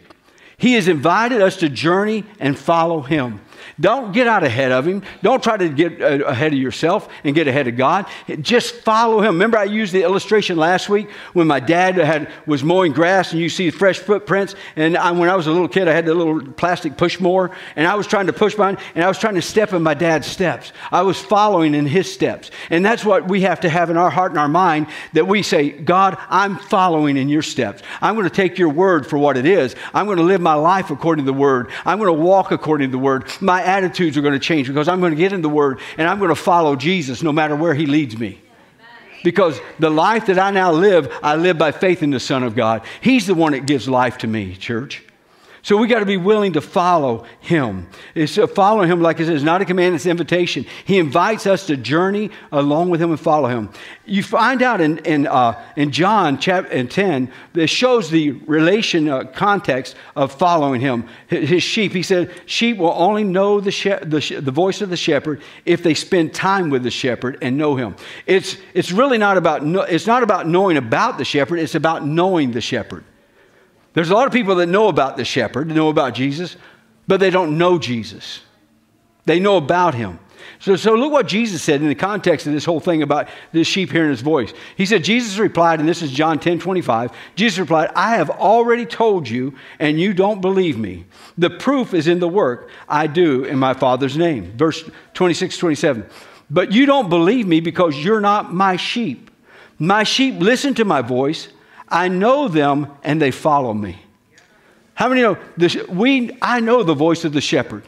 He 0.58 0.74
has 0.74 0.88
invited 0.88 1.42
us 1.42 1.58
to 1.58 1.70
journey 1.70 2.24
and 2.40 2.58
follow 2.58 3.02
him. 3.02 3.42
Don't 3.82 4.14
get 4.14 4.28
out 4.28 4.44
ahead 4.44 4.72
of 4.72 4.88
him. 4.88 5.04
Don't 5.22 5.44
try 5.44 5.58
to 5.58 5.68
get 5.68 6.02
uh, 6.02 6.26
ahead 6.26 6.54
of 6.54 6.60
yourself 6.60 7.10
and 7.24 7.36
get 7.36 7.48
ahead 7.48 7.68
of 7.68 7.76
God. 7.76 8.06
Just 8.40 8.76
follow 8.76 9.20
him. 9.20 9.34
Remember, 9.34 9.58
I 9.58 9.66
used 9.66 9.92
the 9.92 10.04
illustration 10.04 10.56
last 10.58 10.88
week 10.88 11.10
when 11.34 11.48
my 11.48 11.60
dad 11.60 11.98
had, 11.98 12.32
was 12.46 12.64
mowing 12.64 12.94
grass 12.94 13.32
and 13.32 13.42
you 13.42 13.50
see 13.50 13.72
fresh 13.72 14.00
footprints. 14.00 14.56
And 14.76 14.96
I, 14.96 15.12
when 15.12 15.30
I 15.30 15.36
was 15.36 15.48
a 15.48 15.52
little 15.52 15.68
kid, 15.68 15.88
I 15.88 15.94
had 15.94 16.06
the 16.06 16.14
little 16.14 16.42
plastic 16.54 16.96
push 16.96 17.20
mower 17.20 17.52
and 17.76 17.88
I 17.88 17.96
was 17.96 18.08
trying 18.08 18.28
to 18.28 18.34
push 18.34 18.58
mine 18.58 18.78
and 18.96 19.04
I 19.04 19.08
was 19.08 19.18
trying 19.18 19.36
to 19.36 19.42
step 19.42 19.74
in 19.74 19.82
my 19.82 19.96
dad's 19.96 20.28
steps. 20.28 20.72
I 20.92 21.02
was 21.02 21.20
following 21.20 21.74
in 21.74 21.88
his 21.88 22.12
steps. 22.12 22.52
And 22.70 22.86
that's 22.86 23.04
what 23.04 23.28
we 23.28 23.42
have 23.42 23.62
to 23.62 23.70
have 23.70 23.90
in 23.90 23.98
our 23.98 24.10
heart 24.10 24.32
and 24.32 24.40
our 24.40 24.48
mind 24.48 24.88
that 25.14 25.28
we 25.28 25.42
say, 25.42 25.72
God, 25.72 26.18
I'm 26.30 26.58
following 26.58 27.18
in 27.18 27.30
your 27.30 27.42
steps. 27.42 27.82
I'm 28.00 28.16
going 28.16 28.30
to 28.30 28.36
take 28.36 28.60
your 28.60 28.70
word 28.70 29.08
for 29.08 29.18
what 29.18 29.38
it 29.38 29.48
is. 29.48 29.76
I'm 29.94 30.06
going 30.06 30.18
to 30.18 30.24
live 30.24 30.42
my 30.42 30.54
life 30.54 30.92
according 30.92 31.26
to 31.26 31.32
the 31.32 31.38
word. 31.38 31.72
I'm 31.86 31.98
going 31.98 32.16
to 32.16 32.22
walk 32.22 32.52
according 32.52 32.90
to 32.90 32.92
the 32.92 33.00
word. 33.00 33.26
My 33.40 33.71
attitudes 33.72 34.18
are 34.18 34.22
going 34.22 34.34
to 34.34 34.40
change 34.40 34.68
because 34.68 34.88
I'm 34.88 35.00
going 35.00 35.12
to 35.12 35.18
get 35.18 35.34
in 35.34 35.42
the 35.42 35.50
word 35.50 35.80
and 35.98 36.08
I'm 36.08 36.20
going 36.20 36.30
to 36.30 36.36
follow 36.36 36.75
Jesus 36.75 37.24
no 37.24 37.32
matter 37.32 37.56
where 37.56 37.74
he 37.74 37.86
leads 37.86 38.18
me. 38.18 38.40
Because 39.24 39.60
the 39.80 39.90
life 39.90 40.25
that 40.28 40.40
I 40.40 40.51
now 40.51 40.72
live, 40.72 41.12
I 41.22 41.36
live 41.36 41.58
by 41.58 41.72
faith 41.72 42.01
in 42.01 42.10
the 42.10 42.20
Son 42.20 42.44
of 42.44 42.56
God. 42.56 42.84
He's 43.01 43.28
the 43.28 43.36
one 43.36 43.51
that 43.51 43.66
gives 43.66 43.88
life 43.88 44.18
to 44.20 44.28
me, 44.28 44.56
church. 44.56 45.04
So 45.63 45.77
we 45.77 45.88
got 45.88 46.00
to 46.00 46.08
be 46.08 46.18
willing 46.18 46.53
to 46.53 46.62
follow 46.62 47.25
him. 47.39 47.88
It's 48.15 48.36
uh, 48.36 48.48
following 48.48 48.89
him, 48.89 49.00
like 49.00 49.20
it 49.20 49.27
says, 49.27 49.44
not 49.44 49.62
a 49.62 49.65
command, 49.65 49.94
it's 49.94 50.06
an 50.06 50.12
invitation. 50.12 50.65
He 50.86 50.98
invites 50.98 51.46
us 51.46 51.68
to 51.68 51.77
journey 51.77 52.32
along 52.51 52.89
with 52.89 53.00
him 53.00 53.12
and 53.12 53.20
follow 53.20 53.48
him. 53.48 53.70
You 54.06 54.24
find 54.24 54.63
out 54.63 54.82
in, 54.82 54.98
in, 55.00 55.27
uh, 55.27 55.62
in 55.75 55.91
John 55.91 56.39
chapter 56.39 56.84
10, 56.84 57.32
that 57.53 57.68
shows 57.68 58.10
the 58.10 58.32
relation 58.32 59.08
uh, 59.08 59.25
context 59.25 59.96
of 60.15 60.32
following 60.32 60.82
him. 60.82 61.08
His 61.27 61.62
sheep, 61.62 61.91
he 61.91 62.01
said, 62.01 62.32
sheep 62.48 62.77
will 62.77 62.96
only 62.98 63.24
know 63.24 63.60
the, 63.60 63.72
she- 63.72 63.89
the, 63.89 64.39
the 64.41 64.51
voice 64.51 64.82
of 64.82 64.89
the 64.89 64.98
shepherd 64.98 65.44
if 65.65 65.84
they 65.84 65.94
spend 65.94 66.34
time 66.34 66.72
with 66.72 66.82
the 66.82 66.91
shepherd 66.91 67.38
and 67.39 67.56
know 67.56 67.75
him. 67.75 67.96
It's, 68.25 68.58
it's 68.74 68.91
really 68.91 69.20
not 69.20 69.38
about, 69.38 69.63
no, 69.63 69.82
it's 69.82 70.08
not 70.08 70.24
about 70.24 70.48
knowing 70.48 70.77
about 70.77 71.20
the 71.20 71.25
shepherd, 71.25 71.60
it's 71.60 71.75
about 71.75 72.03
knowing 72.03 72.51
the 72.51 72.62
shepherd. 72.62 73.03
There's 73.94 74.10
a 74.10 74.14
lot 74.14 74.28
of 74.28 74.34
people 74.34 74.56
that 74.56 74.68
know 74.68 74.88
about 74.88 75.18
the 75.18 75.26
shepherd, 75.26 75.68
know 75.68 75.90
about 75.90 76.14
Jesus, 76.14 76.56
but 77.08 77.20
they 77.20 77.30
don't 77.30 77.58
know 77.58 77.78
Jesus. 77.78 78.42
They 79.26 79.40
know 79.40 79.58
about 79.58 79.96
him. 79.96 80.20
So, 80.60 80.76
so 80.76 80.96
look 80.96 81.12
what 81.12 81.28
Jesus 81.28 81.62
said 81.62 81.82
in 81.82 81.88
the 81.88 81.96
context 81.96 82.48
of 82.48 82.54
this 82.54 82.66
whole 82.66 82.80
thing 82.80 83.02
about 83.02 83.30
this 83.52 83.68
sheep 83.68 83.92
hearing 83.92 84.10
his 84.10 84.22
voice. 84.22 84.54
He 84.76 84.86
said, 84.86 85.04
Jesus 85.04 85.38
replied, 85.38 85.80
and 85.80 85.90
this 85.90 86.02
is 86.02 86.12
John 86.12 86.40
10 86.40 86.60
25. 86.60 87.12
Jesus 87.36 87.60
replied, 87.60 87.92
I 87.96 88.16
have 88.16 88.30
already 88.30 88.86
told 88.86 89.28
you, 89.28 89.56
and 89.80 90.00
you 90.00 90.14
don't 90.14 90.42
believe 90.42 90.78
me. 90.78 91.06
The 91.38 91.50
proof 91.50 91.94
is 91.94 92.08
in 92.08 92.20
the 92.20 92.28
work 92.28 92.70
I 92.88 93.08
do 93.08 93.44
in 93.44 93.58
my 93.60 93.74
Father's 93.74 94.18
name. 94.18 94.54
Verse 94.58 94.90
26 95.14 95.58
27. 95.58 96.06
But 96.50 96.72
you 96.72 96.86
don't 96.86 97.10
believe 97.10 97.48
me 97.48 97.60
because 97.60 98.04
you're 98.04 98.22
not 98.22 98.54
my 98.54 98.76
sheep. 98.76 99.32
My 99.80 100.04
sheep 100.04 100.36
listen 100.40 100.76
to 100.76 100.86
my 100.86 101.02
voice. 101.02 101.48
I 101.92 102.08
know 102.08 102.48
them 102.48 102.88
and 103.04 103.22
they 103.22 103.32
follow 103.32 103.74
me. 103.74 104.02
How 104.94 105.10
many 105.10 105.22
know 105.22 105.38
this? 105.58 105.76
We, 105.88 106.38
I 106.42 106.60
know 106.60 106.84
the 106.84 106.94
voice 106.94 107.26
of 107.26 107.34
the 107.34 107.42
shepherd. 107.42 107.84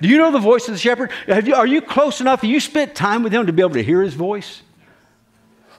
Do 0.00 0.08
you 0.08 0.18
know 0.18 0.30
the 0.30 0.38
voice 0.38 0.68
of 0.68 0.74
the 0.74 0.78
shepherd? 0.78 1.10
You, 1.26 1.54
are 1.54 1.66
you 1.66 1.80
close 1.80 2.20
enough? 2.20 2.42
Have 2.42 2.50
you 2.50 2.60
spent 2.60 2.94
time 2.94 3.22
with 3.22 3.32
him 3.32 3.46
to 3.46 3.52
be 3.52 3.62
able 3.62 3.74
to 3.74 3.82
hear 3.82 4.02
his 4.02 4.14
voice? 4.14 4.62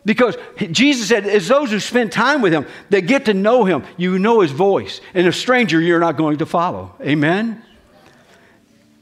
Because 0.06 0.38
Jesus 0.72 1.08
said, 1.08 1.26
it's 1.26 1.48
those 1.48 1.72
who 1.72 1.80
spend 1.80 2.12
time 2.12 2.42
with 2.42 2.54
him 2.54 2.66
that 2.90 3.02
get 3.02 3.26
to 3.26 3.34
know 3.34 3.66
him. 3.66 3.84
You 3.98 4.18
know 4.18 4.40
his 4.40 4.52
voice. 4.52 5.02
And 5.14 5.28
a 5.28 5.34
stranger, 5.34 5.80
you're 5.80 6.00
not 6.00 6.18
going 6.18 6.38
to 6.38 6.46
follow. 6.46 6.96
Amen? 7.02 7.64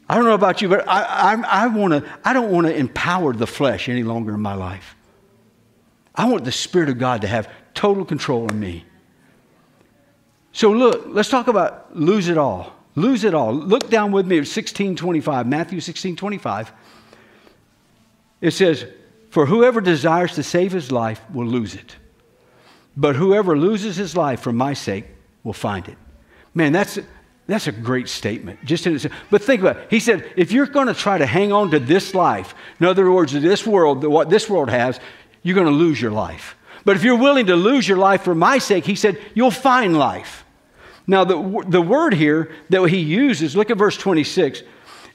I 0.09 0.15
don't 0.15 0.25
know 0.25 0.33
about 0.33 0.61
you, 0.61 0.69
but 0.69 0.87
I, 0.87 1.33
I, 1.33 1.63
I, 1.63 1.67
wanna, 1.67 2.03
I 2.23 2.33
don't 2.33 2.51
want 2.51 2.67
to 2.67 2.75
empower 2.75 3.33
the 3.33 3.47
flesh 3.47 3.89
any 3.89 4.03
longer 4.03 4.33
in 4.33 4.41
my 4.41 4.55
life. 4.55 4.95
I 6.15 6.25
want 6.25 6.45
the 6.45 6.51
Spirit 6.51 6.89
of 6.89 6.97
God 6.97 7.21
to 7.21 7.27
have 7.27 7.49
total 7.77 8.03
control 8.03 8.45
of 8.45 8.55
me. 8.55 8.83
So 10.51 10.71
look, 10.71 11.05
let's 11.07 11.29
talk 11.29 11.47
about 11.47 11.95
lose 11.95 12.27
it 12.27 12.37
all. 12.37 12.73
Lose 12.95 13.23
it 13.23 13.35
all. 13.35 13.53
Look 13.53 13.91
down 13.91 14.11
with 14.11 14.25
me 14.25 14.37
at 14.37 14.49
1625, 14.49 15.45
Matthew 15.45 15.77
1625. 15.77 16.73
It 18.41 18.51
says, 18.51 18.85
For 19.29 19.45
whoever 19.45 19.81
desires 19.81 20.33
to 20.33 20.43
save 20.43 20.71
his 20.71 20.91
life 20.91 21.21
will 21.31 21.45
lose 21.45 21.75
it. 21.75 21.95
But 22.95 23.15
whoever 23.15 23.55
loses 23.55 23.95
his 23.95 24.17
life 24.17 24.39
for 24.41 24.51
my 24.51 24.73
sake 24.73 25.05
will 25.43 25.53
find 25.53 25.87
it. 25.87 25.97
Man, 26.55 26.71
that's, 26.71 26.97
that's 27.45 27.67
a 27.67 27.71
great 27.71 28.09
statement. 28.09 28.65
Just 28.65 28.87
in 28.87 28.95
itself. 28.95 29.13
but 29.29 29.43
think 29.43 29.61
about 29.61 29.77
it. 29.77 29.87
He 29.91 29.99
said, 29.99 30.27
if 30.35 30.51
you're 30.51 30.65
going 30.65 30.87
to 30.87 30.95
try 30.95 31.19
to 31.19 31.25
hang 31.27 31.53
on 31.53 31.69
to 31.69 31.79
this 31.79 32.15
life, 32.15 32.55
in 32.79 32.87
other 32.87 33.11
words, 33.11 33.31
this 33.33 33.67
world, 33.67 34.03
what 34.03 34.31
this 34.31 34.49
world 34.49 34.71
has, 34.71 34.99
you're 35.43 35.53
going 35.53 35.67
to 35.67 35.71
lose 35.71 36.01
your 36.01 36.11
life. 36.11 36.55
But 36.87 36.95
if 36.95 37.03
you're 37.03 37.17
willing 37.17 37.47
to 37.47 37.57
lose 37.57 37.85
your 37.85 37.97
life 37.97 38.21
for 38.21 38.33
my 38.33 38.59
sake, 38.59 38.85
he 38.85 38.95
said, 38.95 39.19
you'll 39.33 39.51
find 39.51 39.99
life. 39.99 40.45
Now, 41.05 41.25
the, 41.25 41.65
the 41.67 41.81
word 41.81 42.13
here 42.13 42.49
that 42.69 42.81
he 42.85 42.99
uses, 42.99 43.57
look 43.57 43.69
at 43.69 43.77
verse 43.77 43.97
26. 43.97 44.63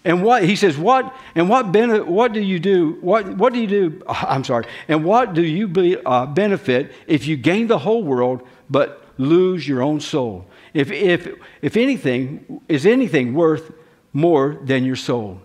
And 0.04 0.22
what 0.22 0.44
he 0.44 0.54
says, 0.54 0.76
what 0.76 1.16
and 1.34 1.48
what 1.48 1.72
benefit? 1.72 2.06
what 2.06 2.34
do 2.34 2.42
you 2.42 2.58
do? 2.58 2.98
What 3.00 3.38
what 3.38 3.54
do 3.54 3.58
you 3.58 3.66
do? 3.66 4.02
I'm 4.06 4.44
sorry. 4.44 4.66
And 4.86 5.02
what 5.02 5.32
do 5.32 5.40
you 5.40 5.66
be, 5.66 5.96
uh, 5.96 6.26
benefit 6.26 6.92
if 7.06 7.26
you 7.26 7.38
gain 7.38 7.68
the 7.68 7.78
whole 7.78 8.02
world 8.02 8.46
but 8.68 9.02
lose 9.16 9.66
your 9.66 9.80
own 9.80 10.00
soul? 10.00 10.44
If 10.74 10.90
if 10.90 11.26
if 11.62 11.78
anything 11.78 12.60
is 12.68 12.84
anything 12.84 13.32
worth 13.32 13.72
more 14.12 14.58
than 14.62 14.84
your 14.84 14.96
soul? 14.96 15.40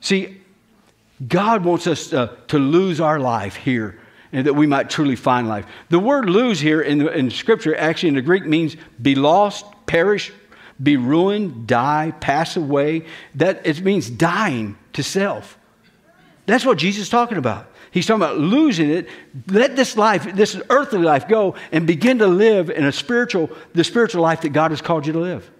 See, 0.00 0.40
God 1.28 1.66
wants 1.66 1.86
us 1.86 2.08
to 2.08 2.58
lose 2.58 2.98
our 2.98 3.20
life 3.20 3.56
here 3.56 3.98
and 4.32 4.46
that 4.46 4.54
we 4.54 4.66
might 4.66 4.88
truly 4.88 5.16
find 5.16 5.46
life. 5.48 5.66
The 5.90 5.98
word 5.98 6.28
lose 6.28 6.58
here 6.60 6.80
in, 6.80 7.06
in 7.08 7.30
Scripture, 7.30 7.76
actually 7.76 8.10
in 8.10 8.14
the 8.14 8.22
Greek, 8.22 8.46
means 8.46 8.76
be 9.00 9.14
lost, 9.14 9.66
perish, 9.86 10.32
be 10.82 10.96
ruined, 10.96 11.66
die, 11.66 12.12
pass 12.20 12.56
away. 12.56 13.04
That 13.34 13.66
it 13.66 13.82
means 13.82 14.08
dying 14.08 14.78
to 14.94 15.02
self. 15.02 15.58
That's 16.46 16.64
what 16.64 16.78
Jesus 16.78 17.04
is 17.04 17.08
talking 17.08 17.38
about. 17.38 17.68
He's 17.90 18.06
talking 18.06 18.22
about 18.22 18.38
losing 18.38 18.90
it. 18.90 19.08
Let 19.48 19.76
this 19.76 19.98
life, 19.98 20.24
this 20.34 20.58
earthly 20.70 21.00
life 21.00 21.28
go 21.28 21.56
and 21.70 21.86
begin 21.86 22.18
to 22.18 22.26
live 22.26 22.70
in 22.70 22.84
a 22.84 22.92
spiritual, 22.92 23.50
the 23.74 23.84
spiritual 23.84 24.22
life 24.22 24.40
that 24.40 24.48
God 24.50 24.70
has 24.70 24.80
called 24.80 25.06
you 25.06 25.12
to 25.12 25.20
live. 25.20 25.50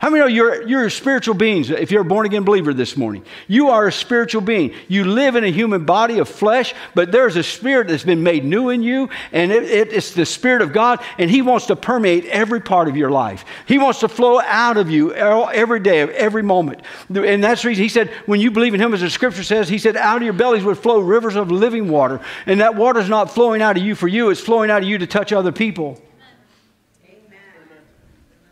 How 0.00 0.08
many 0.08 0.20
know 0.22 0.28
you're, 0.28 0.66
you're 0.66 0.88
spiritual 0.88 1.34
beings 1.34 1.68
if 1.68 1.90
you're 1.90 2.00
a 2.00 2.06
born 2.06 2.24
again 2.24 2.42
believer 2.42 2.72
this 2.72 2.96
morning? 2.96 3.22
You 3.48 3.68
are 3.68 3.86
a 3.86 3.92
spiritual 3.92 4.40
being. 4.40 4.72
You 4.88 5.04
live 5.04 5.36
in 5.36 5.44
a 5.44 5.50
human 5.50 5.84
body 5.84 6.20
of 6.20 6.28
flesh, 6.28 6.72
but 6.94 7.12
there's 7.12 7.36
a 7.36 7.42
spirit 7.42 7.88
that's 7.88 8.02
been 8.02 8.22
made 8.22 8.42
new 8.42 8.70
in 8.70 8.82
you, 8.82 9.10
and 9.30 9.52
it, 9.52 9.64
it, 9.64 9.92
it's 9.92 10.14
the 10.14 10.24
Spirit 10.24 10.62
of 10.62 10.72
God, 10.72 11.04
and 11.18 11.30
He 11.30 11.42
wants 11.42 11.66
to 11.66 11.76
permeate 11.76 12.24
every 12.24 12.60
part 12.60 12.88
of 12.88 12.96
your 12.96 13.10
life. 13.10 13.44
He 13.66 13.76
wants 13.76 14.00
to 14.00 14.08
flow 14.08 14.40
out 14.40 14.78
of 14.78 14.90
you 14.90 15.12
every 15.14 15.80
day, 15.80 16.00
every 16.00 16.42
moment. 16.42 16.80
And 17.10 17.44
that's 17.44 17.60
the 17.60 17.68
reason 17.68 17.82
He 17.82 17.90
said, 17.90 18.08
when 18.24 18.40
you 18.40 18.50
believe 18.50 18.72
in 18.72 18.80
Him, 18.80 18.94
as 18.94 19.02
the 19.02 19.10
scripture 19.10 19.44
says, 19.44 19.68
He 19.68 19.76
said, 19.76 19.98
out 19.98 20.16
of 20.16 20.22
your 20.22 20.32
bellies 20.32 20.64
would 20.64 20.78
flow 20.78 21.00
rivers 21.00 21.36
of 21.36 21.50
living 21.50 21.90
water. 21.90 22.22
And 22.46 22.60
that 22.60 22.74
water 22.74 23.00
is 23.00 23.10
not 23.10 23.30
flowing 23.30 23.60
out 23.60 23.76
of 23.76 23.82
you 23.82 23.94
for 23.94 24.08
you, 24.08 24.30
it's 24.30 24.40
flowing 24.40 24.70
out 24.70 24.82
of 24.82 24.88
you 24.88 24.96
to 24.96 25.06
touch 25.06 25.30
other 25.30 25.52
people. 25.52 26.00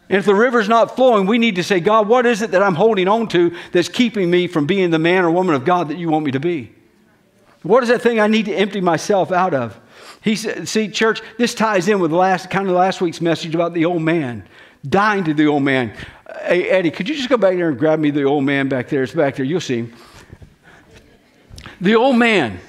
And 0.09 0.17
if 0.19 0.25
the 0.25 0.35
river's 0.35 0.69
not 0.69 0.97
flowing, 0.97 1.27
we 1.27 1.37
need 1.37 1.57
to 1.57 1.62
say, 1.62 1.81
God, 1.81 2.09
what 2.09 2.25
is 2.25 2.41
it 2.41 2.53
that 2.53 2.62
I'm 2.62 2.75
holding 2.75 3.09
on 3.09 3.29
to 3.29 3.55
that's 3.73 3.88
keeping 3.88 4.31
me 4.31 4.47
from 4.47 4.67
being 4.67 4.91
the 4.91 4.99
man 4.99 5.25
or 5.25 5.31
woman 5.31 5.55
of 5.55 5.65
God 5.65 5.88
that 5.88 5.99
you 5.99 6.09
want 6.09 6.25
me 6.25 6.31
to 6.31 6.41
be? 6.41 6.73
What 7.62 7.83
is 7.83 7.91
that 7.91 8.00
thing 8.00 8.19
I 8.19 8.27
need 8.27 8.47
to 8.47 8.55
empty 8.55 8.81
myself 8.81 9.31
out 9.33 9.53
of? 9.53 9.79
He 10.23 10.37
said, 10.37 10.67
see, 10.69 10.88
church, 10.88 11.21
this 11.37 11.55
ties 11.55 11.88
in 11.88 12.00
with 12.00 12.12
last 12.12 12.50
kind 12.50 12.69
of 12.69 12.75
last 12.75 13.00
week's 13.00 13.21
message 13.21 13.55
about 13.55 13.75
the 13.75 13.85
old 13.85 14.03
man, 14.03 14.49
dying 14.88 15.25
to 15.25 15.35
the 15.35 15.47
old 15.47 15.62
man. 15.62 15.93
Hey, 16.43 16.69
Eddie, 16.69 16.91
could 16.91 17.09
you 17.09 17.15
just 17.15 17.29
go 17.29 17.37
back 17.37 17.57
there 17.57 17.69
and 17.69 17.79
grab 17.79 17.99
me 17.99 18.11
the 18.11 18.25
old 18.25 18.45
man 18.45 18.69
back 18.69 18.88
there? 18.88 19.03
It's 19.03 19.12
back 19.12 19.37
there. 19.37 19.45
You'll 19.45 19.61
see. 19.61 19.93
The 21.81 21.97
old 21.97 22.17
man. 22.17 22.61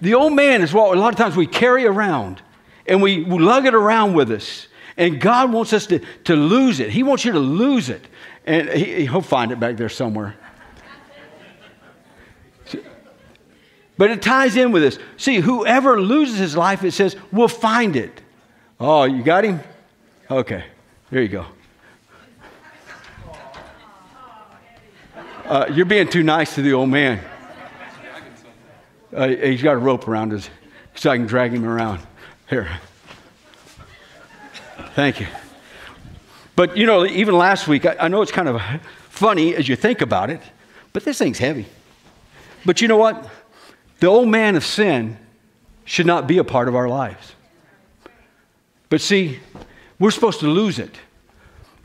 The 0.00 0.14
old 0.14 0.34
man 0.34 0.62
is 0.62 0.72
what 0.72 0.96
a 0.96 1.00
lot 1.00 1.12
of 1.12 1.18
times 1.18 1.36
we 1.36 1.46
carry 1.46 1.86
around 1.86 2.42
and 2.86 3.00
we 3.00 3.24
lug 3.24 3.66
it 3.66 3.74
around 3.74 4.14
with 4.14 4.30
us. 4.30 4.68
And 4.96 5.20
God 5.20 5.52
wants 5.52 5.72
us 5.72 5.86
to, 5.86 6.00
to 6.24 6.34
lose 6.34 6.80
it. 6.80 6.90
He 6.90 7.02
wants 7.02 7.24
you 7.24 7.32
to 7.32 7.38
lose 7.38 7.90
it. 7.90 8.02
And 8.46 8.68
he, 8.70 9.06
he'll 9.06 9.20
find 9.20 9.52
it 9.52 9.60
back 9.60 9.76
there 9.76 9.88
somewhere. 9.88 10.36
But 13.98 14.10
it 14.10 14.20
ties 14.20 14.56
in 14.56 14.72
with 14.72 14.82
this. 14.82 14.98
See, 15.16 15.36
whoever 15.36 16.00
loses 16.00 16.38
his 16.38 16.56
life, 16.56 16.84
it 16.84 16.92
says, 16.92 17.16
will 17.32 17.48
find 17.48 17.96
it. 17.96 18.20
Oh, 18.78 19.04
you 19.04 19.22
got 19.22 19.44
him? 19.44 19.60
Okay, 20.30 20.64
there 21.10 21.22
you 21.22 21.28
go. 21.28 21.46
Uh, 25.46 25.66
you're 25.72 25.86
being 25.86 26.08
too 26.08 26.22
nice 26.22 26.54
to 26.56 26.62
the 26.62 26.72
old 26.72 26.90
man. 26.90 27.20
Uh, 29.14 29.28
he's 29.28 29.62
got 29.62 29.74
a 29.74 29.78
rope 29.78 30.08
around 30.08 30.32
us 30.32 30.50
so 30.94 31.10
I 31.10 31.16
can 31.16 31.26
drag 31.26 31.52
him 31.52 31.64
around. 31.64 32.00
Here. 32.50 32.68
Thank 34.96 35.20
you. 35.20 35.26
But 36.56 36.74
you 36.78 36.86
know, 36.86 37.04
even 37.04 37.36
last 37.36 37.68
week, 37.68 37.84
I, 37.84 37.96
I 38.00 38.08
know 38.08 38.22
it's 38.22 38.32
kind 38.32 38.48
of 38.48 38.62
funny 39.10 39.54
as 39.54 39.68
you 39.68 39.76
think 39.76 40.00
about 40.00 40.30
it, 40.30 40.40
but 40.94 41.04
this 41.04 41.18
thing's 41.18 41.36
heavy. 41.36 41.66
But 42.64 42.80
you 42.80 42.88
know 42.88 42.96
what? 42.96 43.28
The 44.00 44.06
old 44.06 44.28
man 44.28 44.56
of 44.56 44.64
sin 44.64 45.18
should 45.84 46.06
not 46.06 46.26
be 46.26 46.38
a 46.38 46.44
part 46.44 46.66
of 46.66 46.74
our 46.74 46.88
lives. 46.88 47.34
But 48.88 49.02
see, 49.02 49.38
we're 49.98 50.10
supposed 50.10 50.40
to 50.40 50.46
lose 50.46 50.78
it. 50.78 50.98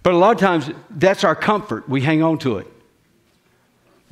But 0.03 0.13
a 0.13 0.17
lot 0.17 0.31
of 0.31 0.39
times, 0.39 0.69
that's 0.89 1.25
our 1.25 1.35
comfort. 1.35 1.89
We 1.89 1.99
hang 1.99 2.23
on 2.23 2.37
to 2.39 2.59
it. 2.59 2.67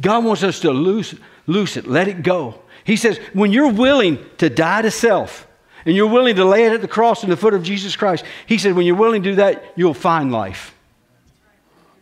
God 0.01 0.25
wants 0.25 0.43
us 0.43 0.59
to 0.59 0.71
loose, 0.71 1.15
loose 1.47 1.77
it, 1.77 1.87
let 1.87 2.09
it 2.09 2.21
go. 2.21 2.59
He 2.83 2.97
says, 2.97 3.17
when 3.31 3.53
you're 3.53 3.71
willing 3.71 4.19
to 4.39 4.49
die 4.49 4.81
to 4.81 4.91
self 4.91 5.47
and 5.85 5.95
you're 5.95 6.07
willing 6.07 6.35
to 6.35 6.45
lay 6.45 6.65
it 6.65 6.73
at 6.73 6.81
the 6.81 6.87
cross 6.87 7.23
in 7.23 7.29
the 7.29 7.37
foot 7.37 7.53
of 7.53 7.63
Jesus 7.63 7.95
Christ, 7.95 8.25
He 8.45 8.57
said, 8.57 8.75
when 8.75 8.85
you're 8.85 8.95
willing 8.95 9.23
to 9.23 9.29
do 9.31 9.35
that, 9.35 9.63
you'll 9.75 9.93
find 9.93 10.31
life. 10.31 10.75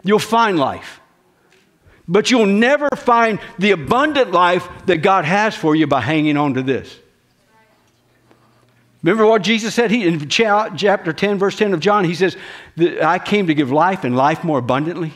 You'll 0.03 0.19
find 0.19 0.57
life. 0.57 1.01
But 2.07 2.31
you'll 2.31 2.45
never 2.45 2.87
find 2.95 3.39
the 3.59 3.71
abundant 3.71 4.31
life 4.31 4.67
that 4.85 4.97
God 4.97 5.25
has 5.25 5.55
for 5.55 5.75
you 5.75 5.87
by 5.87 6.01
hanging 6.01 6.37
on 6.37 6.53
to 6.53 6.63
this. 6.63 6.97
Remember 9.03 9.25
what 9.25 9.43
Jesus 9.43 9.75
said 9.75 9.91
he, 9.91 10.07
in 10.07 10.27
chapter 10.27 11.13
10, 11.13 11.37
verse 11.37 11.55
10 11.55 11.73
of 11.73 11.79
John? 11.79 12.03
He 12.03 12.15
says, 12.15 12.35
I 12.79 13.19
came 13.19 13.47
to 13.47 13.53
give 13.53 13.71
life 13.71 14.03
and 14.03 14.15
life 14.15 14.43
more 14.43 14.59
abundantly. 14.59 15.13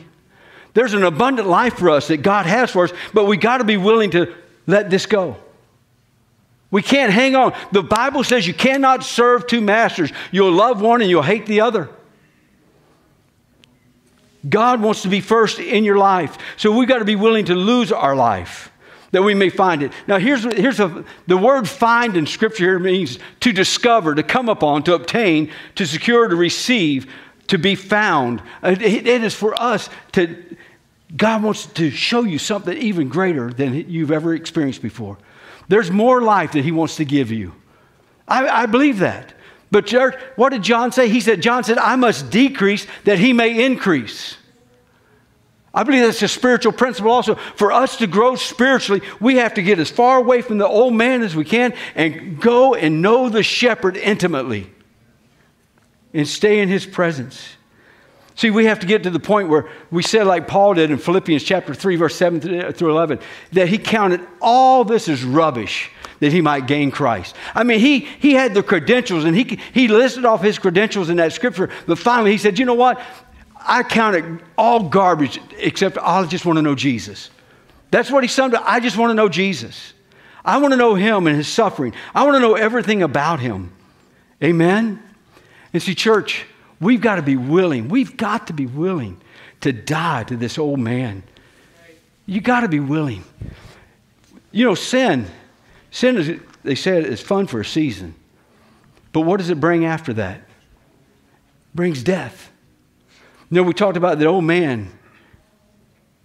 There's 0.74 0.94
an 0.94 1.02
abundant 1.02 1.48
life 1.48 1.78
for 1.78 1.90
us 1.90 2.08
that 2.08 2.18
God 2.18 2.46
has 2.46 2.70
for 2.70 2.84
us, 2.84 2.92
but 3.12 3.24
we 3.26 3.36
got 3.36 3.58
to 3.58 3.64
be 3.64 3.76
willing 3.76 4.10
to 4.12 4.34
let 4.66 4.88
this 4.88 5.06
go. 5.06 5.36
We 6.72 6.82
can't 6.82 7.12
hang 7.12 7.36
on. 7.36 7.54
The 7.70 7.82
Bible 7.82 8.24
says 8.24 8.46
you 8.46 8.54
cannot 8.54 9.04
serve 9.04 9.46
two 9.46 9.60
masters. 9.60 10.10
You'll 10.32 10.52
love 10.52 10.80
one 10.80 11.02
and 11.02 11.08
you'll 11.08 11.22
hate 11.22 11.46
the 11.46 11.60
other. 11.60 11.90
God 14.48 14.80
wants 14.80 15.02
to 15.02 15.08
be 15.08 15.20
first 15.20 15.60
in 15.60 15.84
your 15.84 15.98
life. 15.98 16.36
So 16.56 16.72
we've 16.72 16.88
got 16.88 16.98
to 16.98 17.04
be 17.04 17.14
willing 17.14 17.44
to 17.44 17.54
lose 17.54 17.92
our 17.92 18.16
life 18.16 18.72
that 19.12 19.22
we 19.22 19.34
may 19.34 19.50
find 19.50 19.82
it. 19.82 19.92
Now, 20.06 20.18
here's, 20.18 20.42
here's 20.42 20.80
a, 20.80 21.04
the 21.26 21.36
word 21.36 21.68
find 21.68 22.16
in 22.16 22.26
Scripture 22.26 22.64
here 22.64 22.78
means 22.78 23.18
to 23.40 23.52
discover, 23.52 24.14
to 24.14 24.22
come 24.22 24.48
upon, 24.48 24.82
to 24.84 24.94
obtain, 24.94 25.50
to 25.74 25.86
secure, 25.86 26.26
to 26.26 26.34
receive, 26.34 27.12
to 27.48 27.58
be 27.58 27.74
found. 27.74 28.40
Uh, 28.62 28.74
it, 28.80 29.06
it 29.06 29.22
is 29.22 29.34
for 29.34 29.54
us 29.60 29.90
to, 30.12 30.42
God 31.14 31.42
wants 31.42 31.66
to 31.66 31.90
show 31.90 32.22
you 32.22 32.38
something 32.38 32.76
even 32.76 33.10
greater 33.10 33.52
than 33.52 33.74
you've 33.90 34.10
ever 34.10 34.34
experienced 34.34 34.80
before. 34.80 35.18
There's 35.68 35.90
more 35.90 36.22
life 36.22 36.52
that 36.52 36.64
He 36.64 36.72
wants 36.72 36.96
to 36.96 37.04
give 37.04 37.30
you. 37.30 37.54
I, 38.26 38.62
I 38.62 38.66
believe 38.66 38.98
that. 38.98 39.34
But, 39.70 39.86
church, 39.86 40.14
what 40.36 40.50
did 40.50 40.62
John 40.62 40.92
say? 40.92 41.08
He 41.08 41.20
said, 41.20 41.40
John 41.40 41.64
said, 41.64 41.78
I 41.78 41.96
must 41.96 42.30
decrease 42.30 42.86
that 43.04 43.18
He 43.18 43.32
may 43.32 43.64
increase. 43.64 44.36
I 45.74 45.84
believe 45.84 46.02
that's 46.02 46.20
a 46.20 46.28
spiritual 46.28 46.72
principle 46.72 47.10
also. 47.10 47.36
For 47.56 47.72
us 47.72 47.96
to 47.96 48.06
grow 48.06 48.36
spiritually, 48.36 49.00
we 49.20 49.36
have 49.36 49.54
to 49.54 49.62
get 49.62 49.78
as 49.78 49.90
far 49.90 50.18
away 50.18 50.42
from 50.42 50.58
the 50.58 50.68
old 50.68 50.92
man 50.92 51.22
as 51.22 51.34
we 51.34 51.44
can 51.44 51.72
and 51.94 52.38
go 52.40 52.74
and 52.74 53.00
know 53.00 53.30
the 53.30 53.42
shepherd 53.42 53.96
intimately 53.96 54.70
and 56.12 56.28
stay 56.28 56.60
in 56.60 56.68
his 56.68 56.84
presence. 56.84 57.56
See, 58.34 58.50
we 58.50 58.64
have 58.64 58.80
to 58.80 58.86
get 58.86 59.02
to 59.02 59.10
the 59.10 59.20
point 59.20 59.48
where 59.48 59.68
we 59.90 60.02
said, 60.02 60.26
like 60.26 60.48
Paul 60.48 60.74
did 60.74 60.90
in 60.90 60.98
Philippians 60.98 61.42
chapter 61.42 61.74
3, 61.74 61.96
verse 61.96 62.16
7 62.16 62.72
through 62.72 62.90
11, 62.90 63.18
that 63.52 63.68
he 63.68 63.78
counted 63.78 64.26
all 64.40 64.84
this 64.84 65.08
as 65.08 65.22
rubbish 65.22 65.90
that 66.20 66.32
he 66.32 66.40
might 66.40 66.66
gain 66.66 66.90
Christ. 66.90 67.34
I 67.54 67.64
mean, 67.64 67.80
he, 67.80 67.98
he 67.98 68.32
had 68.32 68.54
the 68.54 68.62
credentials 68.62 69.24
and 69.24 69.36
he, 69.36 69.58
he 69.74 69.88
listed 69.88 70.24
off 70.24 70.40
his 70.40 70.58
credentials 70.58 71.10
in 71.10 71.16
that 71.16 71.32
scripture, 71.32 71.68
but 71.86 71.98
finally 71.98 72.30
he 72.30 72.38
said, 72.38 72.58
you 72.60 72.64
know 72.64 72.74
what? 72.74 73.02
I 73.60 73.82
count 73.82 74.16
it 74.16 74.24
all 74.56 74.88
garbage 74.88 75.40
except 75.58 75.98
I 75.98 76.24
just 76.26 76.46
want 76.46 76.58
to 76.58 76.62
know 76.62 76.74
Jesus. 76.74 77.30
That's 77.90 78.10
what 78.10 78.24
he 78.24 78.28
summed 78.28 78.54
up. 78.54 78.62
I 78.64 78.80
just 78.80 78.96
want 78.96 79.10
to 79.10 79.14
know 79.14 79.28
Jesus. 79.28 79.94
I 80.44 80.58
want 80.58 80.72
to 80.72 80.76
know 80.76 80.94
him 80.94 81.26
and 81.26 81.36
his 81.36 81.48
suffering. 81.48 81.92
I 82.14 82.24
want 82.24 82.36
to 82.36 82.40
know 82.40 82.54
everything 82.54 83.02
about 83.02 83.40
him. 83.40 83.72
Amen? 84.42 85.02
And 85.72 85.82
see, 85.82 85.94
church, 85.94 86.46
we've 86.82 87.00
got 87.00 87.16
to 87.16 87.22
be 87.22 87.36
willing. 87.36 87.88
We've 87.88 88.16
got 88.16 88.48
to 88.48 88.52
be 88.52 88.66
willing 88.66 89.20
to 89.60 89.72
die 89.72 90.24
to 90.24 90.36
this 90.36 90.58
old 90.58 90.80
man. 90.80 91.22
You 92.26 92.40
got 92.40 92.60
to 92.60 92.68
be 92.68 92.80
willing. 92.80 93.24
You 94.50 94.66
know, 94.66 94.74
sin, 94.74 95.26
sin 95.90 96.16
is, 96.16 96.40
they 96.62 96.74
said, 96.74 97.04
is 97.04 97.20
fun 97.20 97.46
for 97.46 97.60
a 97.60 97.64
season. 97.64 98.14
But 99.12 99.20
what 99.22 99.38
does 99.38 99.50
it 99.50 99.60
bring 99.60 99.84
after 99.84 100.12
that? 100.14 100.38
It 100.38 101.74
brings 101.74 102.02
death. 102.02 102.50
You 103.50 103.56
know, 103.56 103.62
we 103.62 103.74
talked 103.74 103.96
about 103.96 104.18
the 104.18 104.26
old 104.26 104.44
man. 104.44 104.90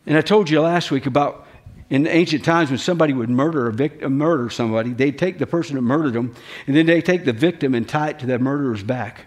And 0.05 0.17
I 0.17 0.21
told 0.21 0.49
you 0.49 0.61
last 0.61 0.91
week 0.91 1.05
about 1.05 1.47
in 1.89 2.05
ancient 2.07 2.43
times 2.43 2.69
when 2.69 2.79
somebody 2.79 3.13
would 3.13 3.29
murder 3.29 3.67
a 3.67 3.73
victim, 3.73 4.05
uh, 4.05 4.09
murder 4.09 4.49
somebody, 4.49 4.91
they'd 4.91 5.17
take 5.17 5.37
the 5.37 5.47
person 5.47 5.75
that 5.75 5.81
murdered 5.81 6.13
them, 6.13 6.35
and 6.65 6.75
then 6.75 6.85
they 6.85 7.01
take 7.01 7.25
the 7.25 7.33
victim 7.33 7.73
and 7.73 7.87
tie 7.87 8.09
it 8.09 8.19
to 8.19 8.25
that 8.25 8.41
murderer's 8.41 8.83
back, 8.83 9.25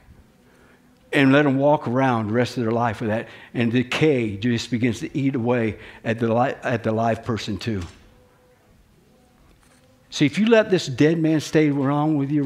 and 1.12 1.32
let 1.32 1.42
them 1.42 1.58
walk 1.58 1.88
around 1.88 2.28
the 2.28 2.32
rest 2.32 2.56
of 2.56 2.62
their 2.62 2.72
life 2.72 3.00
with 3.00 3.10
that, 3.10 3.28
and 3.54 3.72
decay 3.72 4.36
just 4.36 4.70
begins 4.70 5.00
to 5.00 5.16
eat 5.16 5.34
away 5.34 5.78
at 6.04 6.18
the 6.18 6.32
li- 6.32 6.54
at 6.62 6.82
the 6.84 6.92
live 6.92 7.24
person 7.24 7.58
too. 7.58 7.82
See, 10.10 10.26
if 10.26 10.38
you 10.38 10.46
let 10.46 10.70
this 10.70 10.86
dead 10.86 11.18
man 11.18 11.40
stay 11.40 11.68
along 11.68 12.16
with 12.16 12.30
you, 12.30 12.42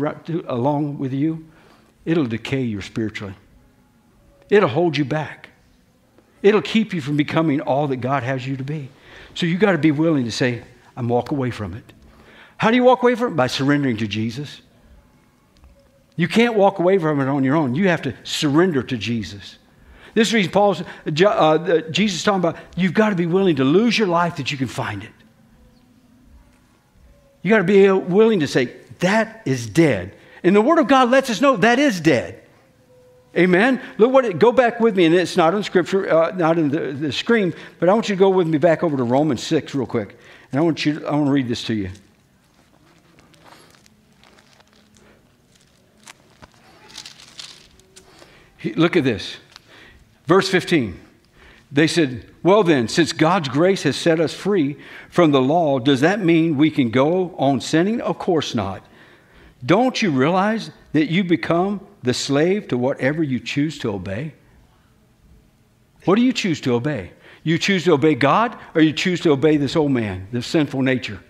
along 0.47 0.99
with 0.99 1.13
you, 1.13 1.47
it'll 2.05 2.27
decay 2.27 2.63
you 2.63 2.81
spiritually. 2.81 3.35
It'll 4.51 4.69
hold 4.69 4.97
you 4.97 5.05
back. 5.05 5.49
It'll 6.43 6.63
keep 6.63 6.93
you 6.93 7.01
from 7.01 7.17
becoming 7.17 7.63
all 7.63 7.87
that 7.89 7.97
God 7.97 8.23
has 8.23 8.47
you 8.47 8.57
to 8.59 8.65
be. 8.65 8.91
So 9.35 9.47
you 9.47 9.57
got 9.57 9.73
to 9.73 9.79
be 9.79 9.91
willing 9.91 10.27
to 10.27 10.31
say, 10.31 10.63
I'm 10.95 11.09
walk 11.09 11.31
away 11.31 11.51
from 11.51 11.73
it. 11.73 11.93
How 12.59 12.71
do 12.71 12.77
you 12.77 12.85
walk 12.85 13.03
away 13.03 13.15
from 13.15 13.33
it? 13.33 13.37
By 13.37 13.47
surrendering 13.47 13.97
to 13.97 14.07
Jesus. 14.07 14.61
You 16.17 16.29
can't 16.29 16.55
walk 16.55 16.79
away 16.79 16.99
from 16.99 17.21
it 17.21 17.29
on 17.29 17.45
your 17.45 17.57
own. 17.57 17.75
You 17.75 17.89
have 17.89 18.03
to 18.03 18.15
surrender 18.23 18.83
to 18.83 18.97
Jesus. 18.97 19.59
This 20.15 20.33
reason 20.33 20.53
Paul's 20.53 20.81
uh, 20.81 21.27
uh 21.27 21.81
Jesus 21.91 22.23
talking 22.23 22.39
about 22.39 22.57
you've 22.77 22.95
got 22.95 23.11
to 23.11 23.17
be 23.17 23.27
willing 23.27 23.57
to 23.57 23.65
lose 23.65 23.99
your 23.99 24.07
life 24.07 24.37
that 24.37 24.53
you 24.53 24.59
can 24.59 24.69
find 24.69 25.03
it. 25.03 25.11
You 27.43 27.51
got 27.51 27.59
to 27.59 27.65
be 27.65 27.91
willing 27.91 28.41
to 28.41 28.47
say 28.47 28.77
that 29.01 29.43
is 29.45 29.67
dead. 29.67 30.15
And 30.45 30.55
the 30.55 30.63
Word 30.63 30.79
of 30.79 30.87
God 30.87 31.11
lets 31.11 31.31
us 31.31 31.41
know 31.41 31.57
that 31.57 31.79
is 31.79 32.01
dead. 32.01 32.43
Amen. 33.37 33.81
Look 33.99 34.13
what 34.13 34.25
it, 34.25 34.39
go 34.39 34.53
back 34.53 34.79
with 34.79 34.97
me, 34.97 35.07
and 35.07 35.15
it's 35.15 35.37
not 35.37 35.55
in 35.55 35.65
scripture, 35.65 36.09
uh, 36.09 36.31
not 36.37 36.57
in 36.57 36.69
the, 36.71 36.93
the 36.93 37.13
screen, 37.13 37.53
but 37.81 37.89
I 37.89 37.95
want 37.95 38.09
you 38.09 38.15
to 38.15 38.19
go 38.19 38.31
with 38.31 38.47
me 38.47 38.59
back 38.59 38.85
over 38.85 38.97
to 38.97 39.03
Romans 39.03 39.43
6 39.43 39.75
real 39.75 39.87
quick. 39.87 40.17
And 40.53 40.61
I 40.61 40.63
want 40.63 40.87
you 40.87 41.05
I 41.05 41.11
want 41.13 41.27
to 41.27 41.33
read 41.33 41.49
this 41.49 41.65
to 41.65 41.75
you. 41.75 41.91
Look 48.73 48.97
at 48.97 49.05
this. 49.05 49.37
Verse 50.27 50.49
15. 50.49 51.01
They 51.71 51.87
said, 51.87 52.31
Well, 52.43 52.63
then, 52.63 52.89
since 52.89 53.13
God's 53.13 53.49
grace 53.49 53.83
has 53.83 53.97
set 53.97 54.21
us 54.21 54.33
free 54.33 54.77
from 55.11 55.33
the 55.33 55.41
law, 55.41 55.79
does 55.79 56.01
that 56.01 56.21
mean 56.21 56.57
we 56.57 56.71
can 56.71 56.91
go 56.91 57.35
on 57.37 57.61
sinning? 57.61 58.01
Of 58.01 58.19
course 58.19 58.55
not. 58.55 58.87
Don't 59.65 60.01
you 60.01 60.11
realize 60.11 60.71
that 60.93 61.11
you 61.11 61.25
become 61.25 61.81
the 62.03 62.15
slave 62.15 62.69
to 62.69 62.79
whatever 62.79 63.23
you 63.23 63.41
choose 63.41 63.79
to 63.79 63.93
obey? 63.93 64.35
What 66.05 66.17
do 66.17 66.23
you 66.23 66.33
choose 66.33 66.61
to 66.63 66.75
obey? 66.75 67.13
You 67.43 67.59
choose 67.59 67.85
to 67.85 67.93
obey 67.93 68.15
God 68.15 68.57
or 68.75 68.81
you 68.81 68.93
choose 68.93 69.21
to 69.21 69.33
obey 69.33 69.57
this 69.57 69.75
old 69.75 69.91
man, 69.91 70.29
this 70.33 70.47
sinful 70.47 70.83
nature? 70.83 71.21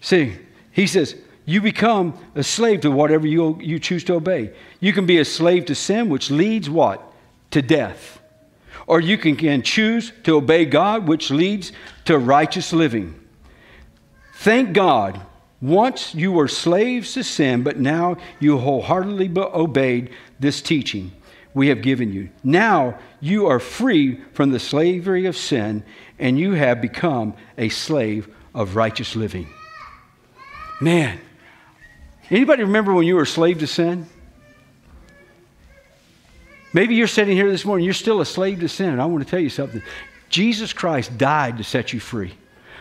See, 0.00 0.36
he 0.72 0.86
says, 0.86 1.16
you 1.44 1.60
become 1.60 2.18
a 2.34 2.42
slave 2.42 2.82
to 2.82 2.90
whatever 2.90 3.26
you, 3.26 3.58
you 3.60 3.78
choose 3.78 4.04
to 4.04 4.14
obey. 4.14 4.52
You 4.80 4.92
can 4.92 5.06
be 5.06 5.18
a 5.18 5.24
slave 5.24 5.66
to 5.66 5.74
sin, 5.74 6.08
which 6.08 6.30
leads 6.30 6.70
what? 6.70 7.02
To 7.50 7.62
death. 7.62 8.20
Or 8.86 9.00
you 9.00 9.18
can, 9.18 9.36
can 9.36 9.62
choose 9.62 10.12
to 10.24 10.36
obey 10.36 10.64
God, 10.64 11.08
which 11.08 11.30
leads 11.30 11.72
to 12.04 12.18
righteous 12.18 12.72
living. 12.72 13.18
Thank 14.34 14.72
God 14.72 15.20
once 15.60 16.14
you 16.14 16.32
were 16.32 16.48
slaves 16.48 17.14
to 17.14 17.22
sin, 17.22 17.62
but 17.62 17.78
now 17.78 18.16
you 18.40 18.58
wholeheartedly 18.58 19.30
obeyed 19.36 20.10
this 20.40 20.60
teaching 20.60 21.12
we 21.54 21.68
have 21.68 21.82
given 21.82 22.12
you. 22.12 22.30
Now 22.42 22.98
you 23.20 23.46
are 23.46 23.60
free 23.60 24.20
from 24.32 24.50
the 24.50 24.58
slavery 24.58 25.26
of 25.26 25.36
sin, 25.36 25.84
and 26.18 26.38
you 26.38 26.52
have 26.52 26.80
become 26.80 27.34
a 27.58 27.68
slave 27.68 28.28
of 28.54 28.74
righteous 28.74 29.14
living. 29.14 29.48
Man, 30.80 31.20
anybody 32.36 32.62
remember 32.62 32.92
when 32.92 33.06
you 33.06 33.16
were 33.16 33.22
a 33.22 33.26
slave 33.26 33.58
to 33.60 33.66
sin? 33.66 34.06
Maybe 36.72 36.94
you're 36.94 37.06
sitting 37.06 37.36
here 37.36 37.50
this 37.50 37.64
morning, 37.64 37.84
you're 37.84 37.94
still 37.94 38.20
a 38.20 38.26
slave 38.26 38.60
to 38.60 38.68
sin. 38.68 38.98
I 38.98 39.06
want 39.06 39.24
to 39.24 39.30
tell 39.30 39.40
you 39.40 39.50
something. 39.50 39.82
Jesus 40.30 40.72
Christ 40.72 41.18
died 41.18 41.58
to 41.58 41.64
set 41.64 41.92
you 41.92 42.00
free. 42.00 42.32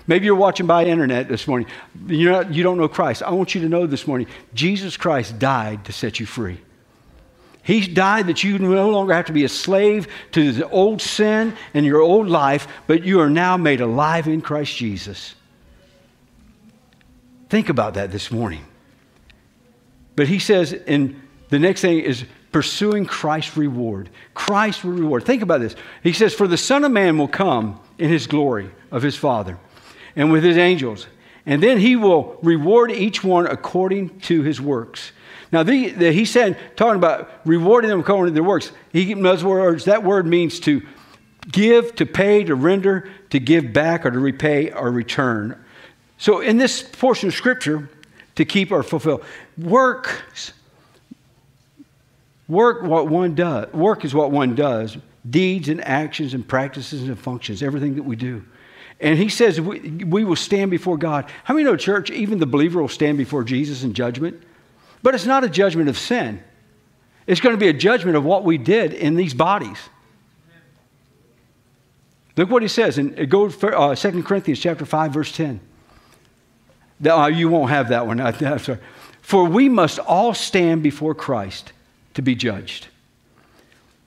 Maybe 0.07 0.25
you're 0.25 0.35
watching 0.35 0.65
by 0.65 0.85
internet 0.85 1.27
this 1.27 1.47
morning. 1.47 1.67
You're 2.07 2.31
not, 2.31 2.53
you 2.53 2.63
don't 2.63 2.77
know 2.77 2.87
Christ. 2.87 3.21
I 3.21 3.31
want 3.31 3.53
you 3.53 3.61
to 3.61 3.69
know 3.69 3.85
this 3.85 4.07
morning 4.07 4.27
Jesus 4.53 4.97
Christ 4.97 5.37
died 5.37 5.85
to 5.85 5.93
set 5.93 6.19
you 6.19 6.25
free. 6.25 6.59
He 7.63 7.85
died 7.85 8.27
that 8.27 8.43
you 8.43 8.57
no 8.57 8.89
longer 8.89 9.13
have 9.13 9.25
to 9.25 9.33
be 9.33 9.43
a 9.43 9.49
slave 9.49 10.07
to 10.31 10.51
the 10.51 10.67
old 10.69 11.01
sin 11.01 11.55
and 11.73 11.85
your 11.85 12.01
old 12.01 12.27
life, 12.27 12.67
but 12.87 13.03
you 13.03 13.19
are 13.19 13.29
now 13.29 13.55
made 13.55 13.81
alive 13.81 14.27
in 14.27 14.41
Christ 14.41 14.75
Jesus. 14.75 15.35
Think 17.49 17.69
about 17.69 17.93
that 17.95 18.11
this 18.11 18.31
morning. 18.31 18.65
But 20.21 20.27
he 20.27 20.37
says, 20.37 20.71
and 20.85 21.19
the 21.49 21.57
next 21.57 21.81
thing 21.81 21.97
is 21.97 22.25
pursuing 22.51 23.07
Christ's 23.07 23.57
reward. 23.57 24.11
Christ's 24.35 24.85
reward. 24.85 25.25
Think 25.25 25.41
about 25.41 25.61
this. 25.61 25.75
He 26.03 26.13
says, 26.13 26.31
For 26.31 26.47
the 26.47 26.59
Son 26.59 26.83
of 26.83 26.91
Man 26.91 27.17
will 27.17 27.27
come 27.27 27.79
in 27.97 28.11
his 28.11 28.27
glory 28.27 28.69
of 28.91 29.01
his 29.01 29.15
Father 29.15 29.57
and 30.15 30.31
with 30.31 30.43
his 30.43 30.57
angels, 30.57 31.07
and 31.47 31.63
then 31.63 31.79
he 31.79 31.95
will 31.95 32.37
reward 32.43 32.91
each 32.91 33.23
one 33.23 33.47
according 33.47 34.19
to 34.19 34.43
his 34.43 34.61
works. 34.61 35.11
Now, 35.51 35.63
the, 35.63 35.89
the, 35.89 36.11
he 36.11 36.25
said, 36.25 36.55
talking 36.75 36.97
about 36.97 37.27
rewarding 37.43 37.89
them 37.89 38.01
according 38.01 38.35
to 38.35 38.35
their 38.35 38.47
works, 38.47 38.71
he, 38.91 39.11
in 39.11 39.23
those 39.23 39.43
words, 39.43 39.85
that 39.85 40.03
word 40.03 40.27
means 40.27 40.59
to 40.59 40.83
give, 41.51 41.95
to 41.95 42.05
pay, 42.05 42.43
to 42.43 42.53
render, 42.53 43.09
to 43.31 43.39
give 43.39 43.73
back, 43.73 44.05
or 44.05 44.11
to 44.11 44.19
repay 44.19 44.69
or 44.69 44.91
return. 44.91 45.59
So, 46.19 46.41
in 46.41 46.59
this 46.59 46.83
portion 46.83 47.29
of 47.29 47.33
Scripture, 47.33 47.89
to 48.35 48.45
keep 48.45 48.71
or 48.71 48.83
fulfill, 48.83 49.21
works, 49.63 50.53
work 52.47 52.83
what 52.83 53.07
one 53.07 53.35
does. 53.35 53.71
Work 53.73 54.05
is 54.05 54.13
what 54.13 54.31
one 54.31 54.55
does. 54.55 54.97
Deeds 55.29 55.69
and 55.69 55.85
actions 55.85 56.33
and 56.33 56.47
practices 56.47 57.03
and 57.03 57.17
functions, 57.17 57.61
everything 57.61 57.95
that 57.95 58.03
we 58.03 58.15
do. 58.15 58.43
And 58.99 59.17
he 59.17 59.29
says 59.29 59.59
we, 59.59 59.79
we 59.79 60.23
will 60.23 60.35
stand 60.35 60.71
before 60.71 60.97
God. 60.97 61.29
How 61.43 61.53
many 61.53 61.63
know, 61.63 61.75
church, 61.75 62.11
even 62.11 62.39
the 62.39 62.45
believer 62.45 62.81
will 62.81 62.87
stand 62.87 63.17
before 63.17 63.43
Jesus 63.43 63.83
in 63.83 63.93
judgment? 63.93 64.41
But 65.03 65.15
it's 65.15 65.25
not 65.25 65.43
a 65.43 65.49
judgment 65.49 65.89
of 65.89 65.97
sin. 65.97 66.43
It's 67.25 67.41
going 67.41 67.53
to 67.55 67.59
be 67.59 67.67
a 67.67 67.73
judgment 67.73 68.15
of 68.17 68.23
what 68.23 68.43
we 68.43 68.57
did 68.57 68.93
in 68.93 69.15
these 69.15 69.33
bodies. 69.33 69.77
Look 72.37 72.49
what 72.49 72.61
he 72.61 72.67
says 72.67 72.97
in 72.97 73.27
go 73.27 73.49
for, 73.49 73.75
uh, 73.75 73.95
2 73.95 74.23
Corinthians 74.23 74.59
chapter 74.59 74.85
5 74.85 75.13
verse 75.13 75.31
10. 75.31 75.59
Uh, 77.05 77.27
you 77.27 77.49
won't 77.49 77.71
have 77.71 77.89
that 77.89 78.05
one. 78.05 78.19
For 79.31 79.45
we 79.45 79.69
must 79.69 79.97
all 79.97 80.33
stand 80.33 80.83
before 80.83 81.15
Christ 81.15 81.71
to 82.15 82.21
be 82.21 82.35
judged. 82.35 82.89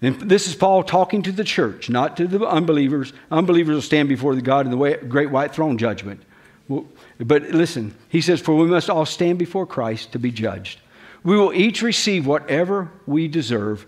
And 0.02 0.20
this 0.20 0.46
is 0.46 0.54
Paul 0.54 0.82
talking 0.82 1.22
to 1.22 1.32
the 1.32 1.44
church, 1.44 1.88
not 1.88 2.18
to 2.18 2.28
the 2.28 2.46
unbelievers. 2.46 3.14
Unbelievers 3.30 3.74
will 3.74 3.80
stand 3.80 4.10
before 4.10 4.34
the 4.34 4.42
God 4.42 4.66
in 4.66 4.78
the 4.78 4.98
great 5.08 5.30
white 5.30 5.54
throne 5.54 5.78
judgment. 5.78 6.22
But 6.68 7.44
listen, 7.44 7.94
he 8.10 8.20
says, 8.20 8.42
For 8.42 8.54
we 8.54 8.66
must 8.66 8.90
all 8.90 9.06
stand 9.06 9.38
before 9.38 9.66
Christ 9.66 10.12
to 10.12 10.18
be 10.18 10.30
judged. 10.30 10.80
We 11.22 11.38
will 11.38 11.54
each 11.54 11.80
receive 11.80 12.26
whatever 12.26 12.90
we 13.06 13.26
deserve, 13.26 13.86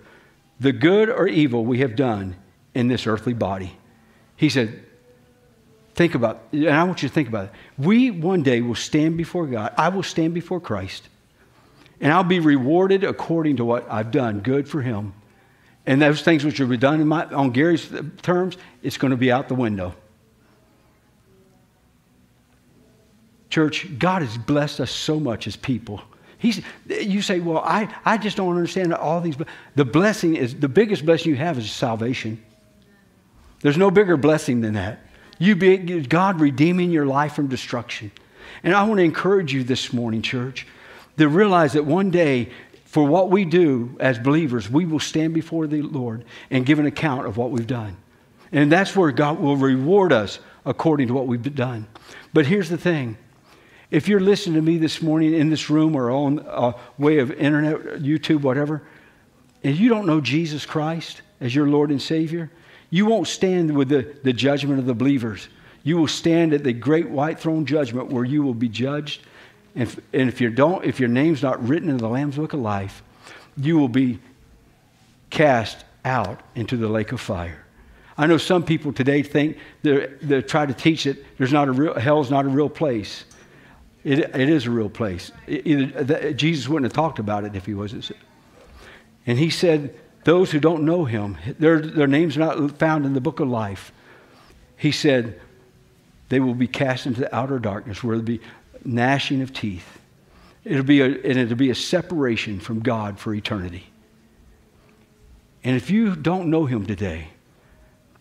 the 0.58 0.72
good 0.72 1.10
or 1.10 1.28
evil 1.28 1.66
we 1.66 1.80
have 1.80 1.96
done 1.96 2.36
in 2.74 2.88
this 2.88 3.06
earthly 3.06 3.34
body. 3.34 3.76
He 4.36 4.48
said, 4.48 4.82
Think 5.94 6.14
about, 6.14 6.44
and 6.52 6.70
I 6.70 6.84
want 6.84 7.02
you 7.02 7.10
to 7.10 7.14
think 7.14 7.28
about 7.28 7.48
it. 7.48 7.52
We 7.76 8.10
one 8.10 8.42
day 8.42 8.62
will 8.62 8.74
stand 8.74 9.18
before 9.18 9.46
God. 9.46 9.74
I 9.76 9.90
will 9.90 10.02
stand 10.02 10.32
before 10.32 10.62
Christ, 10.62 11.10
and 12.00 12.12
I'll 12.12 12.24
be 12.24 12.40
rewarded 12.40 13.04
according 13.04 13.56
to 13.56 13.64
what 13.64 13.86
I've 13.90 14.10
done, 14.10 14.40
good 14.40 14.68
for 14.68 14.82
Him. 14.82 15.14
And 15.86 16.02
those 16.02 16.22
things 16.22 16.44
which 16.44 16.58
will 16.58 16.66
be 16.66 16.76
done 16.76 17.06
my, 17.06 17.26
on 17.26 17.50
Gary's 17.50 17.90
terms, 18.22 18.56
it's 18.82 18.98
going 18.98 19.12
to 19.12 19.16
be 19.16 19.30
out 19.30 19.48
the 19.48 19.54
window. 19.54 19.94
Church, 23.48 23.98
God 23.98 24.22
has 24.22 24.36
blessed 24.36 24.80
us 24.80 24.90
so 24.90 25.20
much 25.20 25.46
as 25.46 25.56
people. 25.56 26.02
He's, 26.38 26.60
you 26.86 27.22
say, 27.22 27.40
well, 27.40 27.62
I, 27.64 27.88
I 28.04 28.18
just 28.18 28.36
don't 28.36 28.50
understand 28.50 28.92
all 28.92 29.20
these. 29.20 29.36
The 29.76 29.84
blessing 29.84 30.36
is, 30.36 30.54
the 30.54 30.68
biggest 30.68 31.06
blessing 31.06 31.30
you 31.30 31.36
have 31.36 31.56
is 31.56 31.70
salvation. 31.70 32.42
There's 33.60 33.78
no 33.78 33.90
bigger 33.90 34.16
blessing 34.16 34.60
than 34.60 34.74
that. 34.74 35.00
You 35.38 35.56
be, 35.56 35.78
God 36.02 36.40
redeeming 36.40 36.90
your 36.90 37.06
life 37.06 37.34
from 37.34 37.46
destruction. 37.46 38.10
And 38.62 38.74
I 38.74 38.82
want 38.82 38.98
to 38.98 39.04
encourage 39.04 39.52
you 39.52 39.64
this 39.64 39.92
morning, 39.92 40.22
church, 40.22 40.66
to 41.18 41.28
realize 41.28 41.72
that 41.74 41.84
one 41.84 42.10
day, 42.10 42.50
for 42.84 43.06
what 43.06 43.30
we 43.30 43.44
do 43.44 43.96
as 44.00 44.18
believers, 44.18 44.70
we 44.70 44.86
will 44.86 45.00
stand 45.00 45.34
before 45.34 45.66
the 45.66 45.82
Lord 45.82 46.24
and 46.50 46.64
give 46.64 46.78
an 46.78 46.86
account 46.86 47.26
of 47.26 47.36
what 47.36 47.50
we've 47.50 47.66
done. 47.66 47.96
And 48.52 48.70
that's 48.70 48.94
where 48.94 49.10
God 49.12 49.40
will 49.40 49.56
reward 49.56 50.12
us 50.12 50.38
according 50.64 51.08
to 51.08 51.14
what 51.14 51.26
we've 51.26 51.54
done. 51.54 51.86
But 52.32 52.46
here's 52.46 52.68
the 52.68 52.78
thing 52.78 53.18
if 53.90 54.08
you're 54.08 54.20
listening 54.20 54.56
to 54.56 54.62
me 54.62 54.78
this 54.78 55.00
morning 55.00 55.34
in 55.34 55.48
this 55.48 55.70
room 55.70 55.94
or 55.94 56.10
on 56.10 56.44
a 56.46 56.74
way 56.98 57.18
of 57.18 57.30
internet, 57.32 58.02
YouTube, 58.02 58.42
whatever, 58.42 58.82
and 59.62 59.76
you 59.76 59.88
don't 59.88 60.06
know 60.06 60.20
Jesus 60.20 60.66
Christ 60.66 61.22
as 61.40 61.54
your 61.54 61.68
Lord 61.68 61.90
and 61.90 62.02
Savior, 62.02 62.50
you 62.90 63.06
won't 63.06 63.28
stand 63.28 63.76
with 63.76 63.88
the, 63.88 64.16
the 64.22 64.32
judgment 64.32 64.78
of 64.78 64.86
the 64.86 64.94
believers. 64.94 65.48
You 65.82 65.98
will 65.98 66.08
stand 66.08 66.52
at 66.52 66.64
the 66.64 66.72
great 66.72 67.08
white 67.08 67.38
throne 67.38 67.64
judgment 67.64 68.10
where 68.10 68.24
you 68.24 68.42
will 68.42 68.54
be 68.54 68.68
judged. 68.68 69.22
If, 69.76 70.00
and 70.12 70.28
if, 70.28 70.40
you 70.40 70.48
don't, 70.48 70.84
if 70.84 70.98
your 70.98 71.10
name's 71.10 71.42
not 71.42 71.62
written 71.66 71.90
in 71.90 71.98
the 71.98 72.08
Lamb's 72.08 72.36
Book 72.36 72.54
of 72.54 72.60
Life, 72.60 73.02
you 73.58 73.78
will 73.78 73.88
be 73.88 74.18
cast 75.30 75.84
out 76.04 76.40
into 76.54 76.76
the 76.76 76.88
lake 76.88 77.12
of 77.12 77.20
fire. 77.20 77.62
I 78.16 78.26
know 78.26 78.38
some 78.38 78.64
people 78.64 78.94
today 78.94 79.22
think 79.22 79.58
they 79.82 80.40
try 80.42 80.64
to 80.64 80.72
teach 80.72 81.04
that 81.04 81.22
there's 81.36 81.52
not 81.52 81.68
a 81.68 81.72
real, 81.72 81.94
hell's 81.94 82.30
not 82.30 82.46
a 82.46 82.48
real 82.48 82.70
place. 82.70 83.24
It, 84.02 84.20
it 84.20 84.48
is 84.48 84.66
a 84.66 84.70
real 84.70 84.88
place. 84.88 85.30
It, 85.46 86.34
Jesus 86.34 86.68
wouldn't 86.68 86.90
have 86.90 86.94
talked 86.94 87.18
about 87.18 87.44
it 87.44 87.54
if 87.54 87.66
he 87.66 87.74
wasn't. 87.74 88.10
And 89.26 89.38
he 89.38 89.50
said, 89.50 89.94
those 90.24 90.50
who 90.50 90.58
don't 90.58 90.84
know 90.84 91.04
him, 91.04 91.36
their, 91.58 91.80
their 91.80 92.06
names 92.06 92.36
are 92.36 92.40
not 92.40 92.78
found 92.78 93.04
in 93.04 93.12
the 93.12 93.20
book 93.20 93.40
of 93.40 93.48
life. 93.48 93.92
He 94.78 94.92
said, 94.92 95.38
they 96.30 96.40
will 96.40 96.54
be 96.54 96.66
cast 96.66 97.06
into 97.06 97.20
the 97.20 97.34
outer 97.34 97.58
darkness 97.58 98.02
where 98.02 98.18
be 98.18 98.40
gnashing 98.86 99.42
of 99.42 99.52
teeth. 99.52 99.98
It'll 100.64 100.84
be 100.84 101.00
a, 101.00 101.06
and 101.06 101.38
it'll 101.38 101.56
be 101.56 101.70
a 101.70 101.74
separation 101.74 102.60
from 102.60 102.80
God 102.80 103.18
for 103.18 103.34
eternity. 103.34 103.86
And 105.62 105.76
if 105.76 105.90
you 105.90 106.16
don't 106.16 106.50
know 106.50 106.66
him 106.66 106.86
today, 106.86 107.28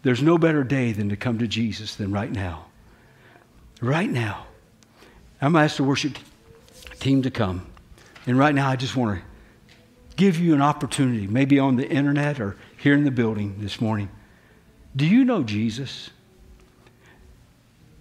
there's 0.04 0.21
no 0.21 0.38
better 0.38 0.63
day 0.63 0.91
than 0.91 1.10
to 1.10 1.15
come 1.15 1.39
to 1.39 1.47
Jesus 1.47 1.95
than 1.95 2.12
right 2.12 2.32
now. 2.32 2.65
Right 3.82 4.10
now. 4.10 4.45
I'm 5.41 5.54
going 5.54 5.62
to 5.62 5.65
ask 5.65 5.78
the 5.78 5.84
worship 5.84 6.17
team 6.99 7.23
to 7.23 7.32
come. 7.32 7.65
And 8.28 8.38
right 8.38 8.54
now, 8.54 8.69
I 8.69 8.75
just 8.75 8.95
want 8.95 9.19
to 9.19 9.25
give 10.15 10.39
you 10.39 10.54
an 10.54 10.62
opportunity, 10.62 11.28
maybe 11.28 11.60
on 11.60 11.75
the 11.75 11.88
internet 11.88 12.39
or 12.39 12.56
here 12.78 12.93
in 12.93 13.04
the 13.04 13.12
building 13.12 13.56
this 13.60 13.82
morning. 13.82 14.10
Do 14.95 15.06
you 15.06 15.25
know 15.25 15.43
Jesus? 15.43 16.10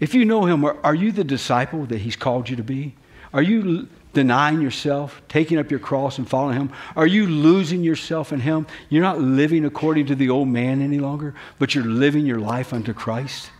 If 0.04 0.12
you 0.12 0.26
know 0.26 0.44
him, 0.44 0.66
are 0.66 0.94
you 0.94 1.12
the 1.12 1.24
disciple 1.24 1.86
that 1.86 1.96
he's 1.96 2.14
called 2.14 2.50
you 2.50 2.56
to 2.56 2.62
be? 2.62 2.94
Are 3.32 3.40
you 3.40 3.88
denying 4.12 4.60
yourself, 4.60 5.22
taking 5.30 5.58
up 5.58 5.70
your 5.70 5.80
cross 5.80 6.18
and 6.18 6.28
following 6.28 6.58
him? 6.58 6.72
Are 6.94 7.06
you 7.06 7.26
losing 7.26 7.82
yourself 7.82 8.30
in 8.30 8.40
him? 8.40 8.66
You're 8.90 9.02
not 9.02 9.22
living 9.22 9.64
according 9.64 10.04
to 10.08 10.14
the 10.14 10.28
old 10.28 10.48
man 10.48 10.82
any 10.82 10.98
longer, 10.98 11.34
but 11.58 11.74
you're 11.74 11.86
living 11.86 12.26
your 12.26 12.38
life 12.38 12.74
unto 12.74 12.92
Christ? 12.92 13.50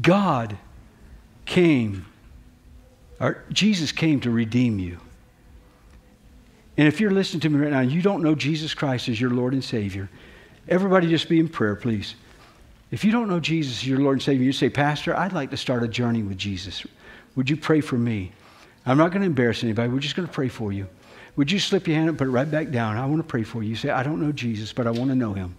God 0.00 0.56
came, 1.44 2.06
or 3.20 3.44
Jesus 3.52 3.92
came 3.92 4.20
to 4.20 4.30
redeem 4.30 4.78
you. 4.78 5.00
And 6.78 6.88
if 6.88 6.98
you're 6.98 7.10
listening 7.10 7.40
to 7.40 7.50
me 7.50 7.60
right 7.60 7.72
now 7.72 7.80
and 7.80 7.92
you 7.92 8.00
don't 8.00 8.22
know 8.22 8.34
Jesus 8.34 8.72
Christ 8.72 9.10
as 9.10 9.20
your 9.20 9.32
Lord 9.32 9.52
and 9.52 9.62
Savior, 9.62 10.08
everybody 10.66 11.10
just 11.10 11.28
be 11.28 11.38
in 11.38 11.50
prayer, 11.50 11.76
please. 11.76 12.14
If 12.92 13.04
you 13.04 13.10
don't 13.10 13.28
know 13.28 13.40
Jesus 13.40 13.84
your 13.84 13.98
Lord 13.98 14.18
and 14.18 14.22
Savior, 14.22 14.44
you 14.44 14.52
say, 14.52 14.70
Pastor, 14.70 15.16
I'd 15.16 15.32
like 15.32 15.50
to 15.50 15.56
start 15.56 15.82
a 15.82 15.88
journey 15.88 16.22
with 16.22 16.38
Jesus. 16.38 16.86
Would 17.34 17.50
you 17.50 17.56
pray 17.56 17.80
for 17.80 17.98
me? 17.98 18.30
I'm 18.86 18.98
not 18.98 19.10
going 19.10 19.22
to 19.22 19.26
embarrass 19.26 19.64
anybody. 19.64 19.88
We're 19.88 19.98
just 19.98 20.14
going 20.14 20.28
to 20.28 20.34
pray 20.34 20.48
for 20.48 20.70
you. 20.72 20.86
Would 21.34 21.50
you 21.50 21.58
slip 21.58 21.88
your 21.88 21.96
hand 21.96 22.08
and 22.08 22.16
put 22.16 22.28
it 22.28 22.30
right 22.30 22.48
back 22.48 22.70
down? 22.70 22.96
I 22.96 23.06
want 23.06 23.18
to 23.18 23.26
pray 23.26 23.42
for 23.42 23.64
you. 23.64 23.70
You 23.70 23.76
say, 23.76 23.90
I 23.90 24.04
don't 24.04 24.20
know 24.20 24.30
Jesus, 24.30 24.72
but 24.72 24.86
I 24.86 24.90
want 24.90 25.10
to 25.10 25.16
know 25.16 25.32
him. 25.32 25.56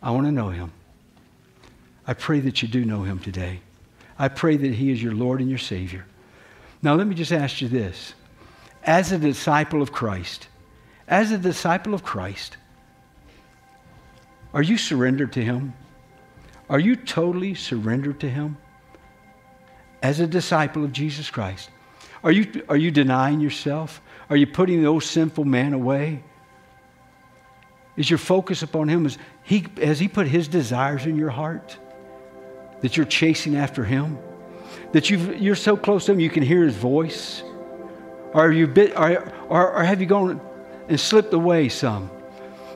I 0.00 0.12
want 0.12 0.26
to 0.26 0.32
know 0.32 0.50
him. 0.50 0.70
I 2.06 2.14
pray 2.14 2.38
that 2.40 2.62
you 2.62 2.68
do 2.68 2.84
know 2.84 3.02
him 3.02 3.18
today. 3.18 3.60
I 4.20 4.28
pray 4.28 4.58
that 4.58 4.74
He 4.74 4.92
is 4.92 5.02
your 5.02 5.14
Lord 5.14 5.40
and 5.40 5.48
your 5.48 5.58
Savior. 5.58 6.04
Now, 6.82 6.94
let 6.94 7.06
me 7.06 7.14
just 7.14 7.32
ask 7.32 7.62
you 7.62 7.68
this. 7.68 8.12
As 8.84 9.12
a 9.12 9.18
disciple 9.18 9.80
of 9.80 9.92
Christ, 9.92 10.46
as 11.08 11.32
a 11.32 11.38
disciple 11.38 11.94
of 11.94 12.02
Christ, 12.02 12.58
are 14.52 14.62
you 14.62 14.76
surrendered 14.76 15.32
to 15.32 15.42
Him? 15.42 15.72
Are 16.70 16.78
you 16.78 16.96
totally 16.96 17.54
surrendered 17.54 18.20
to 18.20 18.30
Him? 18.30 18.56
As 20.02 20.20
a 20.20 20.26
disciple 20.26 20.82
of 20.82 20.92
Jesus 20.92 21.28
Christ, 21.28 21.68
are 22.24 22.32
you, 22.32 22.64
are 22.70 22.76
you 22.78 22.90
denying 22.90 23.40
yourself? 23.40 24.00
Are 24.30 24.36
you 24.36 24.46
putting 24.46 24.80
the 24.80 24.88
old 24.88 25.02
sinful 25.02 25.44
man 25.44 25.74
away? 25.74 26.22
Is 27.98 28.08
your 28.08 28.18
focus 28.18 28.62
upon 28.62 28.88
Him? 28.88 29.02
Has 29.02 29.18
He, 29.42 29.66
has 29.82 29.98
he 29.98 30.08
put 30.08 30.26
His 30.26 30.48
desires 30.48 31.04
in 31.04 31.16
your 31.16 31.28
heart? 31.28 31.76
that 32.80 32.96
you're 32.96 33.06
chasing 33.06 33.56
after 33.56 33.84
Him? 33.84 34.18
That 34.92 35.10
you 35.10 35.52
are 35.52 35.56
so 35.56 35.76
close 35.76 36.06
to 36.06 36.12
Him 36.12 36.20
you 36.20 36.30
can 36.30 36.42
hear 36.42 36.64
His 36.64 36.74
voice? 36.74 37.42
Or, 38.32 38.52
you 38.52 38.66
bit, 38.66 38.96
or, 38.96 39.32
or, 39.48 39.72
or 39.72 39.82
have 39.84 40.00
you 40.00 40.06
gone 40.06 40.40
and 40.88 40.98
slipped 40.98 41.32
away 41.32 41.68
some. 41.68 42.10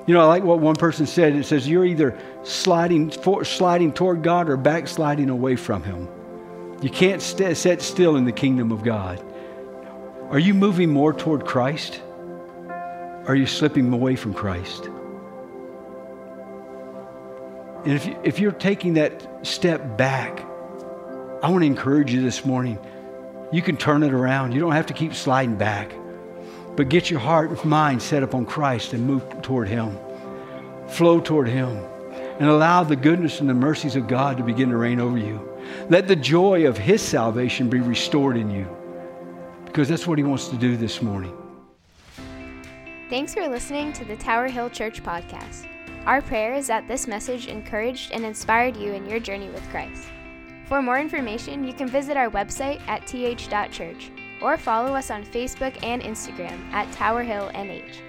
You 0.06 0.14
know, 0.14 0.20
I 0.20 0.24
like 0.24 0.42
what 0.42 0.58
one 0.58 0.74
person 0.74 1.06
said. 1.06 1.34
It 1.34 1.46
says, 1.46 1.68
You're 1.68 1.86
either 1.86 2.18
sliding, 2.44 3.10
for, 3.10 3.44
sliding 3.44 3.92
toward 3.92 4.22
God 4.22 4.48
or 4.48 4.56
backsliding 4.56 5.30
away 5.30 5.56
from 5.56 5.82
Him. 5.82 6.08
You 6.80 6.90
can't 6.90 7.20
st- 7.20 7.56
sit 7.56 7.82
still 7.82 8.16
in 8.16 8.24
the 8.24 8.32
kingdom 8.32 8.70
of 8.70 8.84
God. 8.84 9.24
Are 10.30 10.38
you 10.38 10.54
moving 10.54 10.90
more 10.90 11.12
toward 11.12 11.44
Christ? 11.44 12.02
Are 13.26 13.34
you 13.34 13.46
slipping 13.46 13.92
away 13.92 14.16
from 14.16 14.34
Christ? 14.34 14.86
And 17.84 17.92
if, 17.92 18.06
you, 18.06 18.18
if 18.22 18.38
you're 18.38 18.52
taking 18.52 18.94
that 18.94 19.46
step 19.46 19.96
back, 19.96 20.40
I 21.42 21.50
want 21.50 21.62
to 21.62 21.66
encourage 21.66 22.12
you 22.12 22.22
this 22.22 22.44
morning. 22.44 22.78
You 23.52 23.62
can 23.62 23.76
turn 23.76 24.02
it 24.02 24.12
around. 24.12 24.52
You 24.52 24.60
don't 24.60 24.72
have 24.72 24.86
to 24.86 24.94
keep 24.94 25.14
sliding 25.14 25.56
back. 25.56 25.92
But 26.76 26.88
get 26.88 27.10
your 27.10 27.20
heart 27.20 27.50
and 27.50 27.64
mind 27.64 28.02
set 28.02 28.22
up 28.22 28.34
on 28.34 28.46
Christ 28.46 28.94
and 28.94 29.06
move 29.06 29.22
toward 29.42 29.68
Him. 29.68 29.96
Flow 30.88 31.20
toward 31.20 31.48
Him. 31.48 31.78
And 32.38 32.48
allow 32.48 32.82
the 32.82 32.96
goodness 32.96 33.40
and 33.40 33.48
the 33.48 33.54
mercies 33.54 33.94
of 33.96 34.08
God 34.08 34.36
to 34.38 34.42
begin 34.42 34.68
to 34.70 34.76
reign 34.76 35.00
over 35.00 35.18
you. 35.18 35.40
Let 35.88 36.08
the 36.08 36.16
joy 36.16 36.66
of 36.66 36.76
His 36.76 37.00
salvation 37.00 37.70
be 37.70 37.80
restored 37.80 38.36
in 38.36 38.50
you. 38.50 38.66
Because 39.64 39.88
that's 39.88 40.06
what 40.06 40.18
He 40.18 40.24
wants 40.24 40.48
to 40.48 40.56
do 40.56 40.76
this 40.76 41.00
morning. 41.00 41.36
Thanks 43.08 43.34
for 43.34 43.46
listening 43.48 43.92
to 43.92 44.04
the 44.04 44.16
Tower 44.16 44.48
Hill 44.48 44.68
Church 44.70 45.02
podcast. 45.02 45.66
Our 46.06 46.22
prayer 46.22 46.54
is 46.54 46.66
that 46.66 46.88
this 46.88 47.06
message 47.06 47.46
encouraged 47.46 48.12
and 48.12 48.24
inspired 48.24 48.76
you 48.76 48.92
in 48.92 49.08
your 49.08 49.20
journey 49.20 49.48
with 49.48 49.62
Christ. 49.70 50.04
For 50.66 50.82
more 50.82 50.98
information, 50.98 51.64
you 51.64 51.72
can 51.72 51.88
visit 51.88 52.16
our 52.16 52.30
website 52.30 52.80
at 52.88 53.06
th.church 53.06 54.10
or 54.42 54.56
follow 54.56 54.94
us 54.94 55.10
on 55.10 55.24
Facebook 55.24 55.82
and 55.84 56.02
Instagram 56.02 56.58
at 56.72 56.90
Tower 56.92 57.22
Hill 57.22 57.50
NH. 57.54 58.00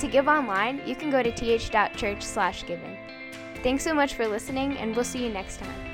To 0.00 0.08
give 0.08 0.28
online, 0.28 0.82
you 0.84 0.94
can 0.94 1.10
go 1.10 1.22
to 1.22 1.32
th.church/giving. 1.32 2.93
Thanks 3.64 3.82
so 3.82 3.94
much 3.94 4.12
for 4.12 4.28
listening, 4.28 4.76
and 4.76 4.94
we'll 4.94 5.06
see 5.06 5.24
you 5.24 5.30
next 5.30 5.56
time. 5.56 5.93